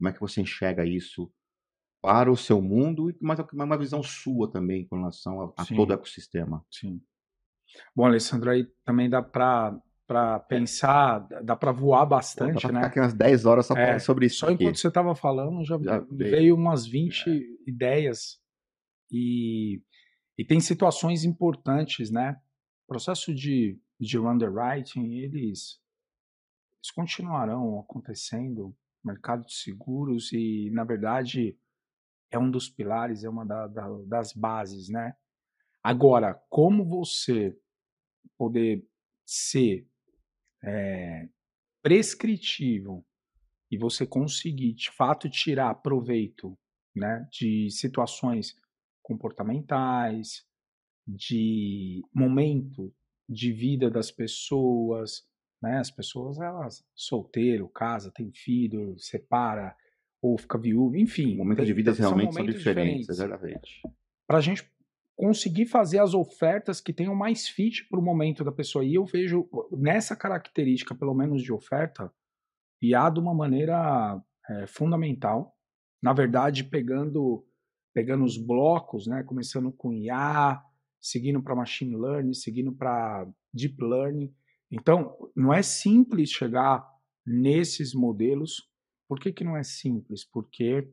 [0.00, 1.32] Como é que você enxerga isso
[2.02, 5.90] para o seu mundo e mas uma visão sua também com relação a, a todo
[5.90, 6.64] o ecossistema?
[6.70, 7.00] Sim.
[7.94, 10.48] Bom, Alessandro, aí também dá para para é.
[10.48, 12.84] pensar, dá para voar bastante, Pô, né?
[12.84, 14.38] Aqui umas 10 horas só é, sobre isso.
[14.38, 14.54] Só aqui.
[14.54, 16.30] enquanto você estava falando, já, já veio.
[16.30, 16.54] veio.
[16.56, 17.70] umas 20 é.
[17.70, 18.40] ideias
[19.08, 19.80] e,
[20.36, 22.36] e tem situações importantes, né?
[22.88, 25.78] Processo de de underwriting, eles,
[26.78, 28.74] eles continuarão acontecendo,
[29.04, 31.58] mercado de seguros, e, na verdade,
[32.30, 35.14] é um dos pilares, é uma da, da, das bases, né?
[35.82, 37.56] Agora, como você
[38.36, 38.86] poder
[39.24, 39.88] ser
[40.62, 41.28] é,
[41.82, 43.04] prescritivo
[43.70, 46.58] e você conseguir, de fato, tirar proveito
[46.94, 48.54] né, de situações
[49.02, 50.44] comportamentais,
[51.06, 52.94] de momento
[53.28, 55.26] de vida das pessoas,
[55.62, 55.78] né?
[55.78, 59.76] As pessoas, elas, solteiro, casa, tem filho, separa,
[60.22, 61.36] ou fica viúva, enfim.
[61.36, 63.08] Momentos de vida realmente são, são diferentes, diferentes.
[63.08, 63.82] exatamente.
[64.26, 64.70] Para a gente
[65.16, 68.84] conseguir fazer as ofertas que tenham mais fit para o momento da pessoa.
[68.84, 72.10] E eu vejo nessa característica, pelo menos de oferta,
[72.80, 75.54] IA de uma maneira é, fundamental.
[76.02, 77.44] Na verdade, pegando
[77.92, 80.62] pegando os blocos, né, começando com IA,
[81.00, 84.32] seguindo para machine learning, seguindo para deep learning.
[84.70, 86.86] Então, não é simples chegar
[87.26, 88.68] nesses modelos.
[89.08, 90.24] Por que, que não é simples?
[90.24, 90.88] Porque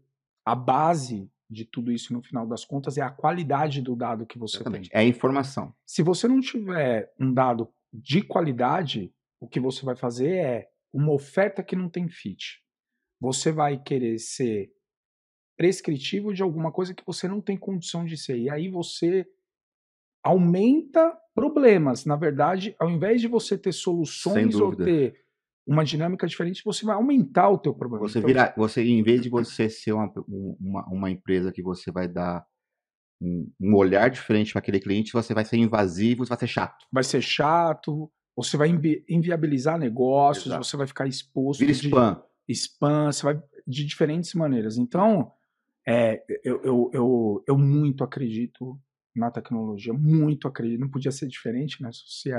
[0.46, 4.38] a base de tudo isso no final das contas é a qualidade do dado que
[4.38, 4.90] você Exatamente.
[4.90, 5.00] tem.
[5.00, 5.74] É a informação.
[5.86, 11.14] Se você não tiver um dado de qualidade, o que você vai fazer é uma
[11.14, 12.64] oferta que não tem fit.
[13.20, 14.72] Você vai querer ser
[15.56, 18.38] prescritivo de alguma coisa que você não tem condição de ser.
[18.38, 19.28] E aí você
[20.28, 22.06] aumenta problemas.
[22.06, 25.16] Na verdade, ao invés de você ter soluções ou ter
[25.66, 28.08] uma dinâmica diferente, você vai aumentar o teu problema.
[28.08, 31.92] Você então, vira, você em vez de você ser uma, uma, uma empresa que você
[31.92, 32.46] vai dar
[33.22, 36.86] um, um olhar diferente para aquele cliente, você vai ser invasivo, você vai ser chato.
[36.92, 40.66] Vai ser chato, você vai invi inviabilizar negócios, Exato.
[40.66, 41.60] você vai ficar exposto.
[41.60, 42.24] Vira spam.
[42.48, 44.78] spam, você vai de diferentes maneiras.
[44.78, 45.32] Então,
[45.86, 48.80] é, eu, eu, eu, eu muito acredito
[49.18, 50.80] na tecnologia, muito acredito.
[50.80, 51.90] Não podia ser diferente, né?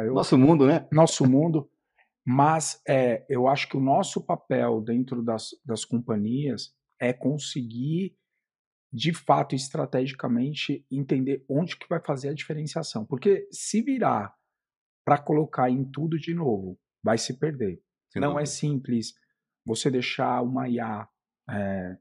[0.05, 0.87] eu, nosso mundo, né?
[0.93, 1.71] Nosso mundo.
[2.27, 8.17] Mas é, eu acho que o nosso papel dentro das, das companhias é conseguir,
[8.93, 13.05] de fato, estrategicamente, entender onde que vai fazer a diferenciação.
[13.05, 14.35] Porque se virar
[15.05, 17.83] para colocar em tudo de novo, vai se perder.
[18.13, 19.15] Sem Não é é simples
[19.65, 21.09] você deixar uma IA
[21.51, 21.97] é,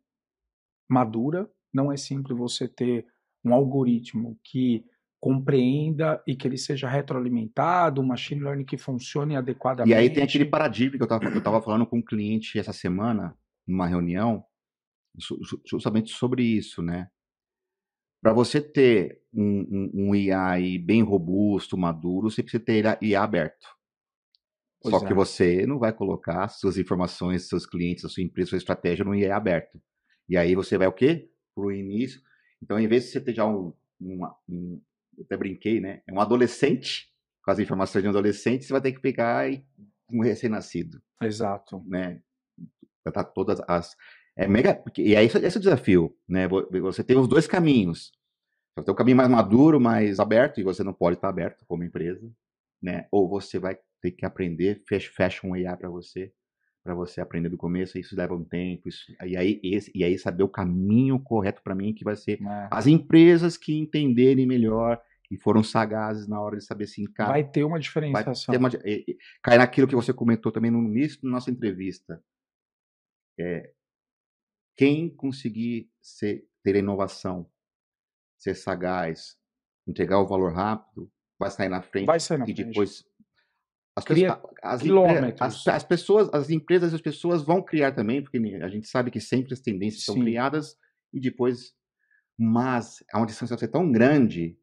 [0.90, 3.08] madura, não é simples você ter
[3.48, 4.86] um algoritmo que
[5.20, 9.94] compreenda e que ele seja retroalimentado, um machine learning que funcione adequadamente.
[9.94, 13.36] E aí tem aquele paradigma que eu estava falando com um cliente essa semana,
[13.68, 14.44] numa reunião,
[15.66, 17.10] justamente sobre isso, né?
[18.22, 23.68] Para você ter um, um, um IA bem robusto, maduro, você precisa ter IA aberto.
[24.82, 25.08] Pois Só é.
[25.08, 29.16] que você não vai colocar suas informações, seus clientes, a sua empresa, sua estratégia no
[29.16, 29.82] IA aberto.
[30.30, 31.30] E aí você vai o quê?
[31.56, 32.22] Para o início.
[32.62, 34.82] Então, em vez de você ter já um, um, um,
[35.18, 36.02] eu até brinquei, né?
[36.08, 37.12] É um adolescente,
[37.44, 39.66] com as informações de um adolescente, você vai ter que pegar e,
[40.12, 41.02] um recém-nascido.
[41.22, 41.84] Exato.
[41.88, 42.22] Né?
[43.14, 43.96] Tá todas as.
[44.36, 44.84] É mega.
[44.98, 46.48] E é esse, esse é o desafio, né?
[46.48, 48.12] Você tem os dois caminhos.
[48.76, 51.84] Você tem o caminho mais maduro, mais aberto, e você não pode estar aberto como
[51.84, 52.30] empresa,
[52.82, 53.08] né?
[53.12, 56.32] Ou você vai ter que aprender, fecha, fecha um IA para você,
[56.88, 60.18] para você aprender do começo, isso leva um tempo, isso, e, aí, esse, e aí
[60.18, 62.68] saber o caminho correto para mim, que vai ser é.
[62.72, 67.32] as empresas que entenderem melhor e foram sagazes na hora de saber se encara.
[67.32, 68.54] Vai ter uma diferenciação.
[68.54, 72.24] Ter uma, e, e, cai naquilo que você comentou também no início da nossa entrevista.
[73.38, 73.70] É,
[74.78, 77.52] quem conseguir ser, ter inovação,
[78.38, 79.38] ser sagaz,
[79.86, 82.64] entregar o valor rápido, vai sair na frente vai sair na e frente.
[82.64, 83.06] depois
[83.98, 84.82] as, Cria as,
[85.40, 89.10] as, as, pessoas, as empresas e as pessoas vão criar também, porque a gente sabe
[89.10, 90.14] que sempre as tendências Sim.
[90.14, 90.78] são criadas
[91.12, 91.74] e depois.
[92.38, 94.56] Mas há uma distância tão grande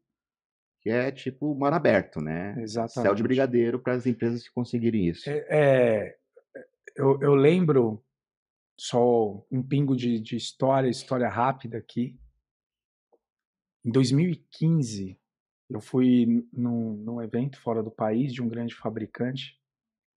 [0.79, 2.55] que é tipo mar aberto, né?
[2.61, 3.09] Exatamente.
[3.09, 5.29] Céu de brigadeiro para as empresas conseguirem isso.
[5.29, 6.17] É, é
[6.95, 8.01] eu, eu, lembro
[8.79, 12.17] só um pingo de, de história, história rápida aqui.
[13.83, 15.19] Em 2015,
[15.69, 19.59] eu fui num, num evento fora do país de um grande fabricante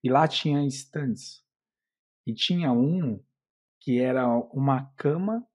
[0.03, 1.43] e lá tinha stands.
[2.25, 3.23] E tinha um
[3.81, 5.47] que era uma cama,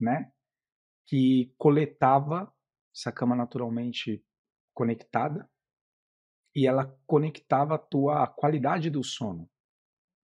[0.00, 0.32] né?
[1.06, 2.52] Que coletava
[2.94, 4.24] essa cama naturalmente
[4.74, 5.48] conectada
[6.54, 9.48] e ela conectava a tua qualidade do sono.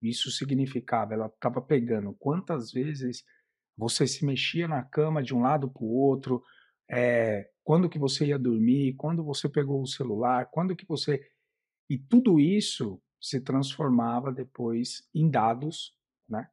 [0.01, 3.23] Isso significava, ela estava pegando quantas vezes
[3.77, 6.43] você se mexia na cama de um lado para o outro,
[6.89, 11.21] é, quando que você ia dormir, quando você pegou o celular, quando que você
[11.89, 15.93] e tudo isso se transformava depois em dados,
[16.27, 16.47] né?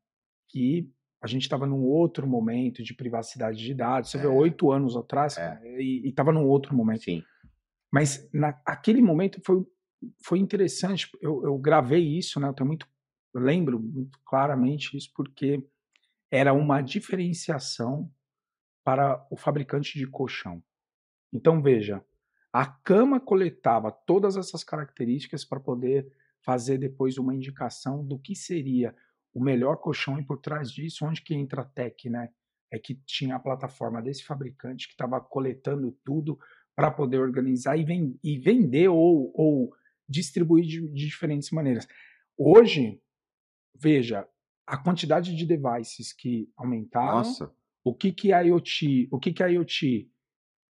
[0.48, 0.90] Que
[1.22, 4.10] a gente estava num outro momento de privacidade de dados.
[4.10, 4.20] Você é.
[4.22, 5.60] vê oito anos atrás é.
[5.80, 7.04] e estava num outro momento.
[7.04, 7.22] Sim.
[7.92, 9.64] Mas naquele momento foi
[10.24, 12.48] foi interessante, eu, eu gravei isso, né?
[12.48, 12.86] Eu tenho muito,
[13.34, 15.64] eu lembro muito claramente isso, porque
[16.30, 18.10] era uma diferenciação
[18.84, 20.62] para o fabricante de colchão.
[21.32, 22.04] Então, veja,
[22.52, 26.12] a cama coletava todas essas características para poder
[26.44, 28.94] fazer depois uma indicação do que seria
[29.32, 32.28] o melhor colchão e por trás disso, onde que entra a Tech, né?
[32.70, 36.38] É que tinha a plataforma desse fabricante que estava coletando tudo
[36.74, 37.84] para poder organizar e,
[38.22, 39.74] e vender ou, ou
[40.08, 41.86] distribuir de, de diferentes maneiras.
[42.36, 43.00] Hoje,
[43.74, 44.26] veja,
[44.66, 47.54] a quantidade de devices que aumentaram, Nossa.
[47.84, 50.08] O que que a IoT, o que que a IoT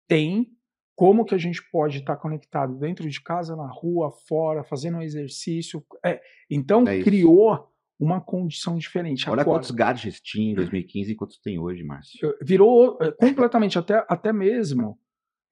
[0.09, 0.51] tem,
[0.95, 4.99] como que a gente pode estar tá conectado dentro de casa, na rua, fora, fazendo
[4.99, 5.85] um exercício.
[6.05, 9.29] É, então é criou uma condição diferente.
[9.29, 12.35] Olha Agora, quantos gadgets tinha em 2015 e quantos tem hoje, Márcio.
[12.43, 14.99] Virou é, completamente, até, até mesmo.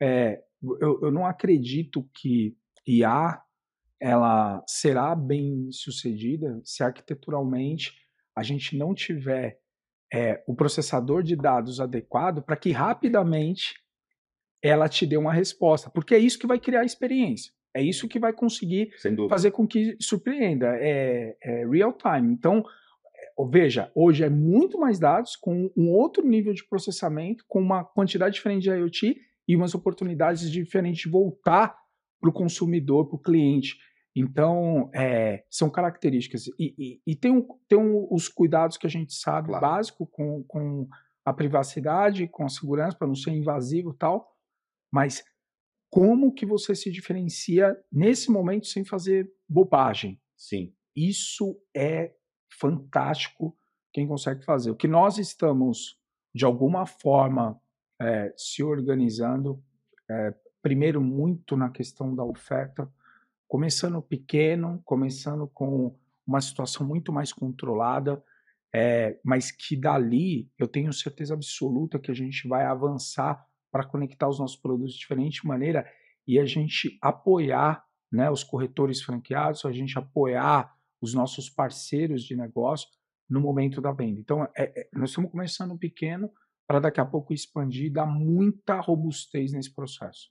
[0.00, 0.42] É,
[0.80, 2.56] eu, eu não acredito que
[2.86, 3.40] IA
[4.00, 7.94] ela será bem sucedida se arquiteturalmente
[8.34, 9.59] a gente não tiver
[10.12, 13.74] é, o processador de dados adequado para que rapidamente
[14.62, 17.52] ela te dê uma resposta, porque é isso que vai criar a experiência.
[17.74, 18.90] É isso que vai conseguir
[19.28, 20.76] fazer com que surpreenda.
[20.80, 22.32] É, é real time.
[22.32, 22.64] Então,
[23.14, 27.84] é, veja, hoje é muito mais dados, com um outro nível de processamento, com uma
[27.84, 31.76] quantidade diferente de IoT e umas oportunidades diferentes de voltar
[32.20, 33.76] para o consumidor, para o cliente.
[34.20, 36.48] Então, é, são características.
[36.58, 39.64] E, e, e tem, um, tem um, os cuidados que a gente sabe, claro.
[39.64, 40.88] básico, com, com
[41.24, 44.36] a privacidade, com a segurança, para não ser invasivo e tal.
[44.92, 45.22] Mas
[45.88, 50.20] como que você se diferencia nesse momento sem fazer bobagem?
[50.36, 50.74] Sim.
[50.96, 52.12] Isso é
[52.60, 53.56] fantástico
[53.92, 54.72] quem consegue fazer.
[54.72, 55.96] O que nós estamos,
[56.34, 57.60] de alguma forma,
[58.02, 59.62] é, se organizando,
[60.10, 62.92] é, primeiro muito na questão da oferta,
[63.49, 65.96] começando pequeno, começando com
[66.26, 68.22] uma situação muito mais controlada,
[68.72, 73.42] é, mas que dali eu tenho certeza absoluta que a gente vai avançar
[73.72, 75.90] para conectar os nossos produtos de diferente maneira
[76.26, 77.82] e a gente apoiar
[78.12, 82.88] né, os corretores franqueados, a gente apoiar os nossos parceiros de negócio
[83.28, 84.20] no momento da venda.
[84.20, 86.30] Então, é, é, nós estamos começando pequeno
[86.66, 90.30] para daqui a pouco expandir e dar muita robustez nesse processo.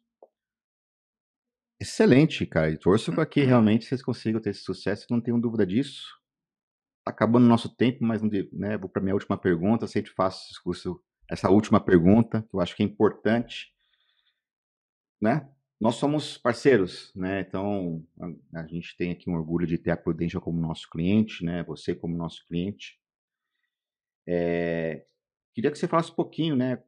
[1.80, 2.72] Excelente, cara.
[2.72, 6.08] E torço para que realmente vocês consigam ter esse sucesso, não tenho dúvida disso.
[7.04, 8.22] Tá acabando o nosso tempo, mas
[8.52, 9.88] né, vou para minha última pergunta.
[9.88, 13.72] Sempre faço discurso, essa última pergunta, que eu acho que é importante.
[15.22, 15.48] Né?
[15.80, 17.42] Nós somos parceiros, né?
[17.42, 21.46] Então a, a gente tem aqui um orgulho de ter a Prudential como nosso cliente,
[21.46, 21.64] né?
[21.64, 23.00] Você como nosso cliente.
[24.28, 25.06] É,
[25.54, 26.82] queria que você falasse um pouquinho, né?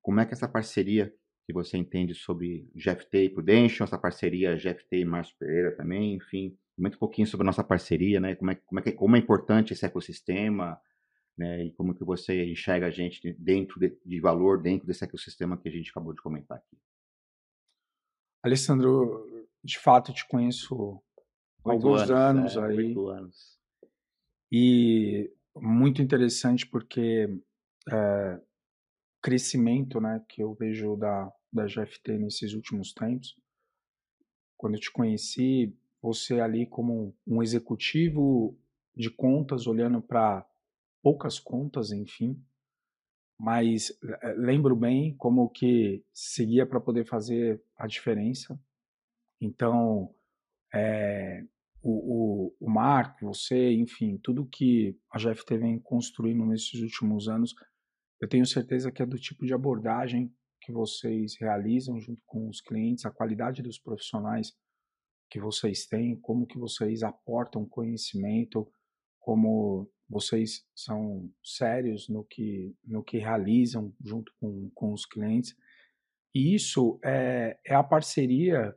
[0.00, 1.12] Como é que essa parceria
[1.48, 6.54] que você entende sobre GFT e Prudential, essa parceria GFT e Márcio Pereira também, enfim,
[6.76, 8.34] comenta um pouquinho sobre a nossa parceria, né?
[8.34, 10.78] Como é, como é, como é importante esse ecossistema,
[11.38, 11.64] né?
[11.64, 15.70] E como que você enxerga a gente dentro de, de valor, dentro desse ecossistema que
[15.70, 16.76] a gente acabou de comentar aqui.
[18.42, 21.00] Alessandro, de fato te conheço
[21.64, 22.94] há alguns anos, anos é, aí.
[22.94, 23.58] Anos.
[24.52, 27.26] E muito interessante porque
[27.90, 28.40] é,
[29.22, 33.36] crescimento né, que eu vejo da, da GFT nesses últimos tempos.
[34.56, 38.56] Quando eu te conheci, você ali como um executivo
[38.94, 40.46] de contas, olhando para
[41.02, 42.40] poucas contas, enfim,
[43.38, 48.60] mas eh, lembro bem como que seguia para poder fazer a diferença.
[49.40, 50.12] Então,
[50.74, 51.44] é,
[51.80, 57.54] o, o, o Marco, você, enfim, tudo que a GFT vem construindo nesses últimos anos,
[58.20, 62.60] eu tenho certeza que é do tipo de abordagem que vocês realizam junto com os
[62.60, 64.52] clientes, a qualidade dos profissionais
[65.30, 68.70] que vocês têm, como que vocês aportam conhecimento,
[69.20, 75.54] como vocês são sérios no que, no que realizam junto com, com os clientes.
[76.34, 78.76] E isso é, é a parceria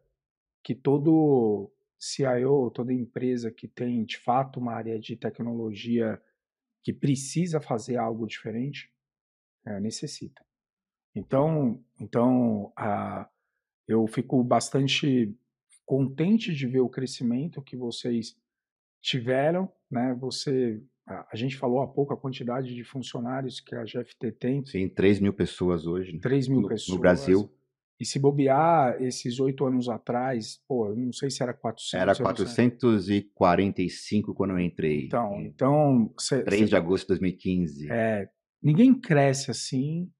[0.64, 6.22] que todo CIO, toda empresa que tem de fato uma área de tecnologia
[6.84, 8.92] que precisa fazer algo diferente,
[9.66, 10.43] é, necessita.
[11.16, 13.28] Então, então a,
[13.88, 15.36] eu fico bastante
[15.86, 18.36] contente de ver o crescimento que vocês
[19.01, 20.16] tiveram, né?
[20.20, 24.66] Você, a, a, gente falou há pouco a quantidade de funcionários que a GFT tem.
[24.66, 26.18] Sim, 3 mil pessoas hoje.
[26.20, 26.95] 3 mil no, pessoas.
[26.95, 27.51] No Brasil.
[27.99, 31.93] E se bobear esses oito anos atrás, pô, eu não sei se era 400.
[31.93, 35.05] Era 445 quando eu entrei.
[35.05, 36.12] Então, então...
[36.18, 37.91] Cê, 3 cê, de agosto de 2015.
[37.91, 38.28] É,
[38.62, 40.12] ninguém cresce assim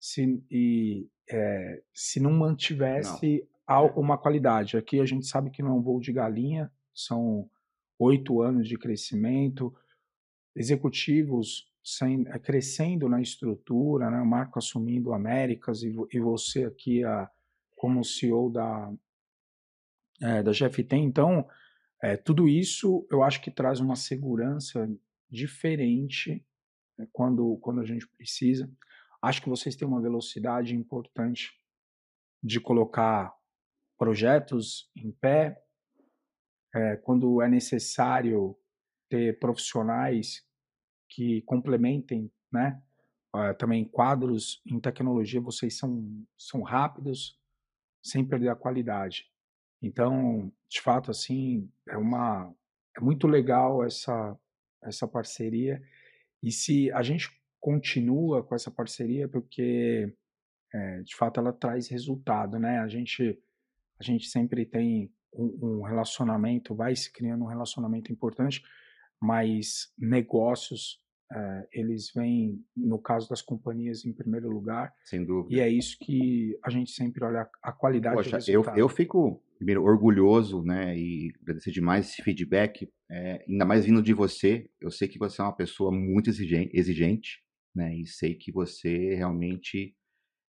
[0.00, 3.48] se, e, é, se não mantivesse não.
[3.66, 4.76] há uma qualidade.
[4.76, 7.48] Aqui a gente sabe que não é um voo de galinha, são
[7.98, 9.74] oito anos de crescimento,
[10.54, 14.22] executivos sem, é, crescendo na estrutura, né?
[14.22, 17.30] Marco assumindo Américas e, e você aqui a,
[17.76, 18.92] como CEO da,
[20.20, 20.96] é, da GFT.
[20.96, 21.46] Então,
[22.02, 24.88] é, tudo isso eu acho que traz uma segurança
[25.30, 26.44] diferente
[27.12, 28.70] quando, quando a gente precisa.
[29.22, 31.50] Acho que vocês têm uma velocidade importante
[32.42, 33.34] de colocar
[33.98, 35.60] projetos em pé,
[36.74, 38.56] é, quando é necessário
[39.08, 40.46] ter profissionais
[41.08, 42.80] que complementem, né?
[43.34, 47.38] Uh, também quadros em tecnologia, vocês são, são rápidos,
[48.02, 49.30] sem perder a qualidade.
[49.82, 52.54] Então, de fato, assim, é uma
[52.96, 54.38] é muito legal essa
[54.82, 55.82] essa parceria.
[56.42, 57.28] E se a gente
[57.60, 60.12] continua com essa parceria, porque
[60.72, 62.78] é, de fato ela traz resultado, né?
[62.78, 63.38] A gente
[64.00, 68.62] a gente sempre tem um, um relacionamento, vai se criando um relacionamento importante,
[69.20, 74.94] mas negócios é, eles vêm, no caso das companhias, em primeiro lugar.
[75.04, 75.54] Sem dúvida.
[75.54, 79.82] E é isso que a gente sempre olha a qualidade Poxa, eu, eu fico, primeiro,
[79.82, 84.70] orgulhoso, né, e agradecer demais esse feedback, é, ainda mais vindo de você.
[84.80, 87.42] Eu sei que você é uma pessoa muito exigente,
[87.74, 89.94] né, e sei que você realmente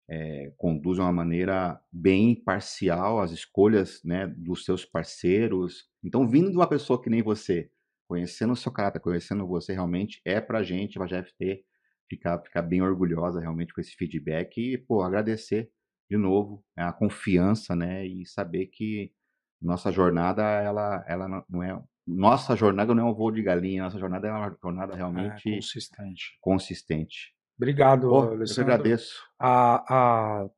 [0.09, 5.89] é, conduz de uma maneira bem parcial as escolhas, né, dos seus parceiros.
[6.03, 7.71] Então, vindo de uma pessoa que nem você,
[8.07, 11.65] conhecendo o seu caráter, conhecendo você realmente, é pra gente, a GFT,
[12.09, 15.71] ficar, ficar bem orgulhosa realmente com esse feedback e, pô, agradecer
[16.09, 19.13] de novo né, a confiança, né, e saber que
[19.61, 23.99] nossa jornada, ela, ela não é, nossa jornada não é um voo de galinha, nossa
[23.99, 26.39] jornada é uma jornada é, realmente é, consistente.
[26.41, 27.35] consistente.
[27.57, 29.21] Obrigado, Pô, Eu agradeço.
[29.39, 30.51] A, a,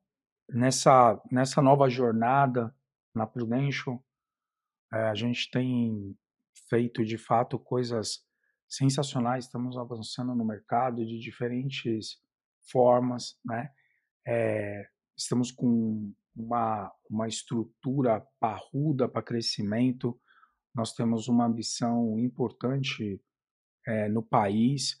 [0.49, 2.73] nessa, nessa nova jornada
[3.13, 4.03] na Prudential,
[4.93, 6.15] é, a gente tem
[6.69, 8.23] feito de fato coisas
[8.67, 12.17] sensacionais, estamos avançando no mercado de diferentes
[12.71, 13.69] formas, né?
[14.25, 14.87] É,
[15.17, 20.19] estamos com uma, uma estrutura parruda para crescimento,
[20.73, 23.21] nós temos uma ambição importante
[23.85, 24.97] é, no país,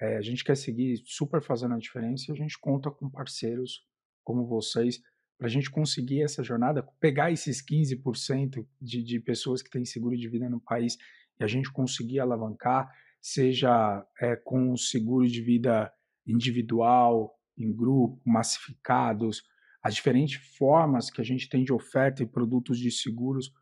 [0.00, 3.86] é, a gente quer seguir super fazendo a diferença e a gente conta com parceiros
[4.24, 5.00] como vocês
[5.36, 10.16] para a gente conseguir essa jornada, pegar esses 15% de, de pessoas que têm seguro
[10.16, 10.98] de vida no país
[11.38, 12.90] e a gente conseguir alavancar,
[13.22, 15.90] seja é, com seguro de vida
[16.26, 19.42] individual, em grupo, massificados,
[19.82, 23.52] as diferentes formas que a gente tem de oferta e produtos de seguros,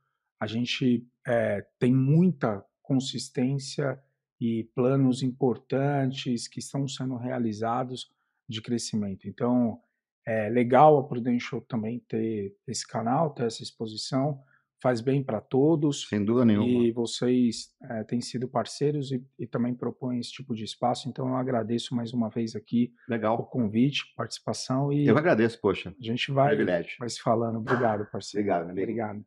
[0.41, 4.01] a gente é, tem muita consistência
[4.41, 8.11] e planos importantes que estão sendo realizados
[8.49, 9.29] de crescimento.
[9.29, 9.81] Então,
[10.27, 14.43] é legal a Prudential também ter esse canal, ter essa exposição,
[14.81, 16.09] faz bem para todos.
[16.09, 16.69] Sem dúvida nenhuma.
[16.69, 21.09] E vocês é, têm sido parceiros e, e, também propõem esse tipo de espaço.
[21.09, 23.39] Então eu agradeço mais uma vez aqui legal.
[23.39, 25.95] o convite, participação e eu agradeço, poxa.
[25.99, 26.57] A gente vai,
[26.99, 27.59] vai se falando.
[27.59, 28.47] Obrigado, parceiro.
[28.47, 28.83] Obrigado, amigo.
[28.83, 29.25] Obrigado.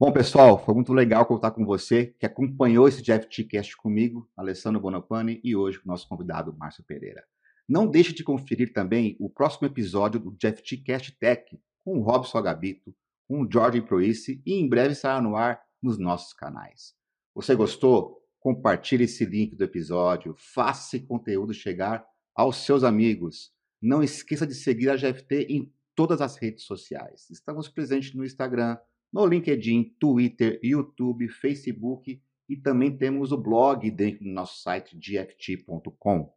[0.00, 4.80] Bom, pessoal, foi muito legal contar com você que acompanhou esse Jeff Cast comigo, Alessandro
[4.80, 7.22] Bonopani e hoje com o nosso convidado Márcio Pereira.
[7.68, 12.02] Não deixe de conferir também o próximo episódio do Jeff T Cast Tech com o
[12.02, 12.92] Robson Agabito,
[13.32, 16.94] com o Jorge Proice e em breve sairá no ar nos nossos canais.
[17.34, 18.20] Você gostou?
[18.38, 22.04] Compartilhe esse link do episódio, faça esse conteúdo chegar
[22.34, 23.50] aos seus amigos.
[23.80, 27.30] Não esqueça de seguir a GFT em todas as redes sociais.
[27.30, 28.76] Estamos presentes no Instagram,
[29.10, 32.20] no LinkedIn, Twitter, YouTube, Facebook
[32.50, 36.30] e também temos o blog dentro do nosso site gft.com.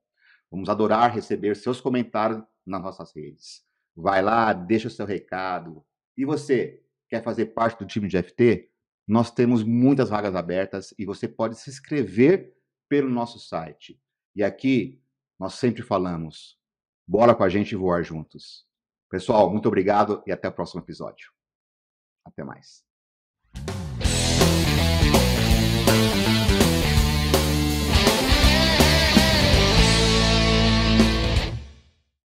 [0.49, 3.65] Vamos adorar receber seus comentários nas nossas redes.
[3.93, 5.83] Vai lá, deixa o seu recado.
[6.17, 8.69] E você, quer fazer parte do time de FT?
[9.07, 12.55] Nós temos muitas vagas abertas e você pode se inscrever
[12.89, 14.01] pelo nosso site.
[14.35, 15.01] E aqui
[15.39, 16.59] nós sempre falamos:
[17.07, 18.65] bora com a gente voar juntos.
[19.09, 21.31] Pessoal, muito obrigado e até o próximo episódio.
[22.25, 22.83] Até mais.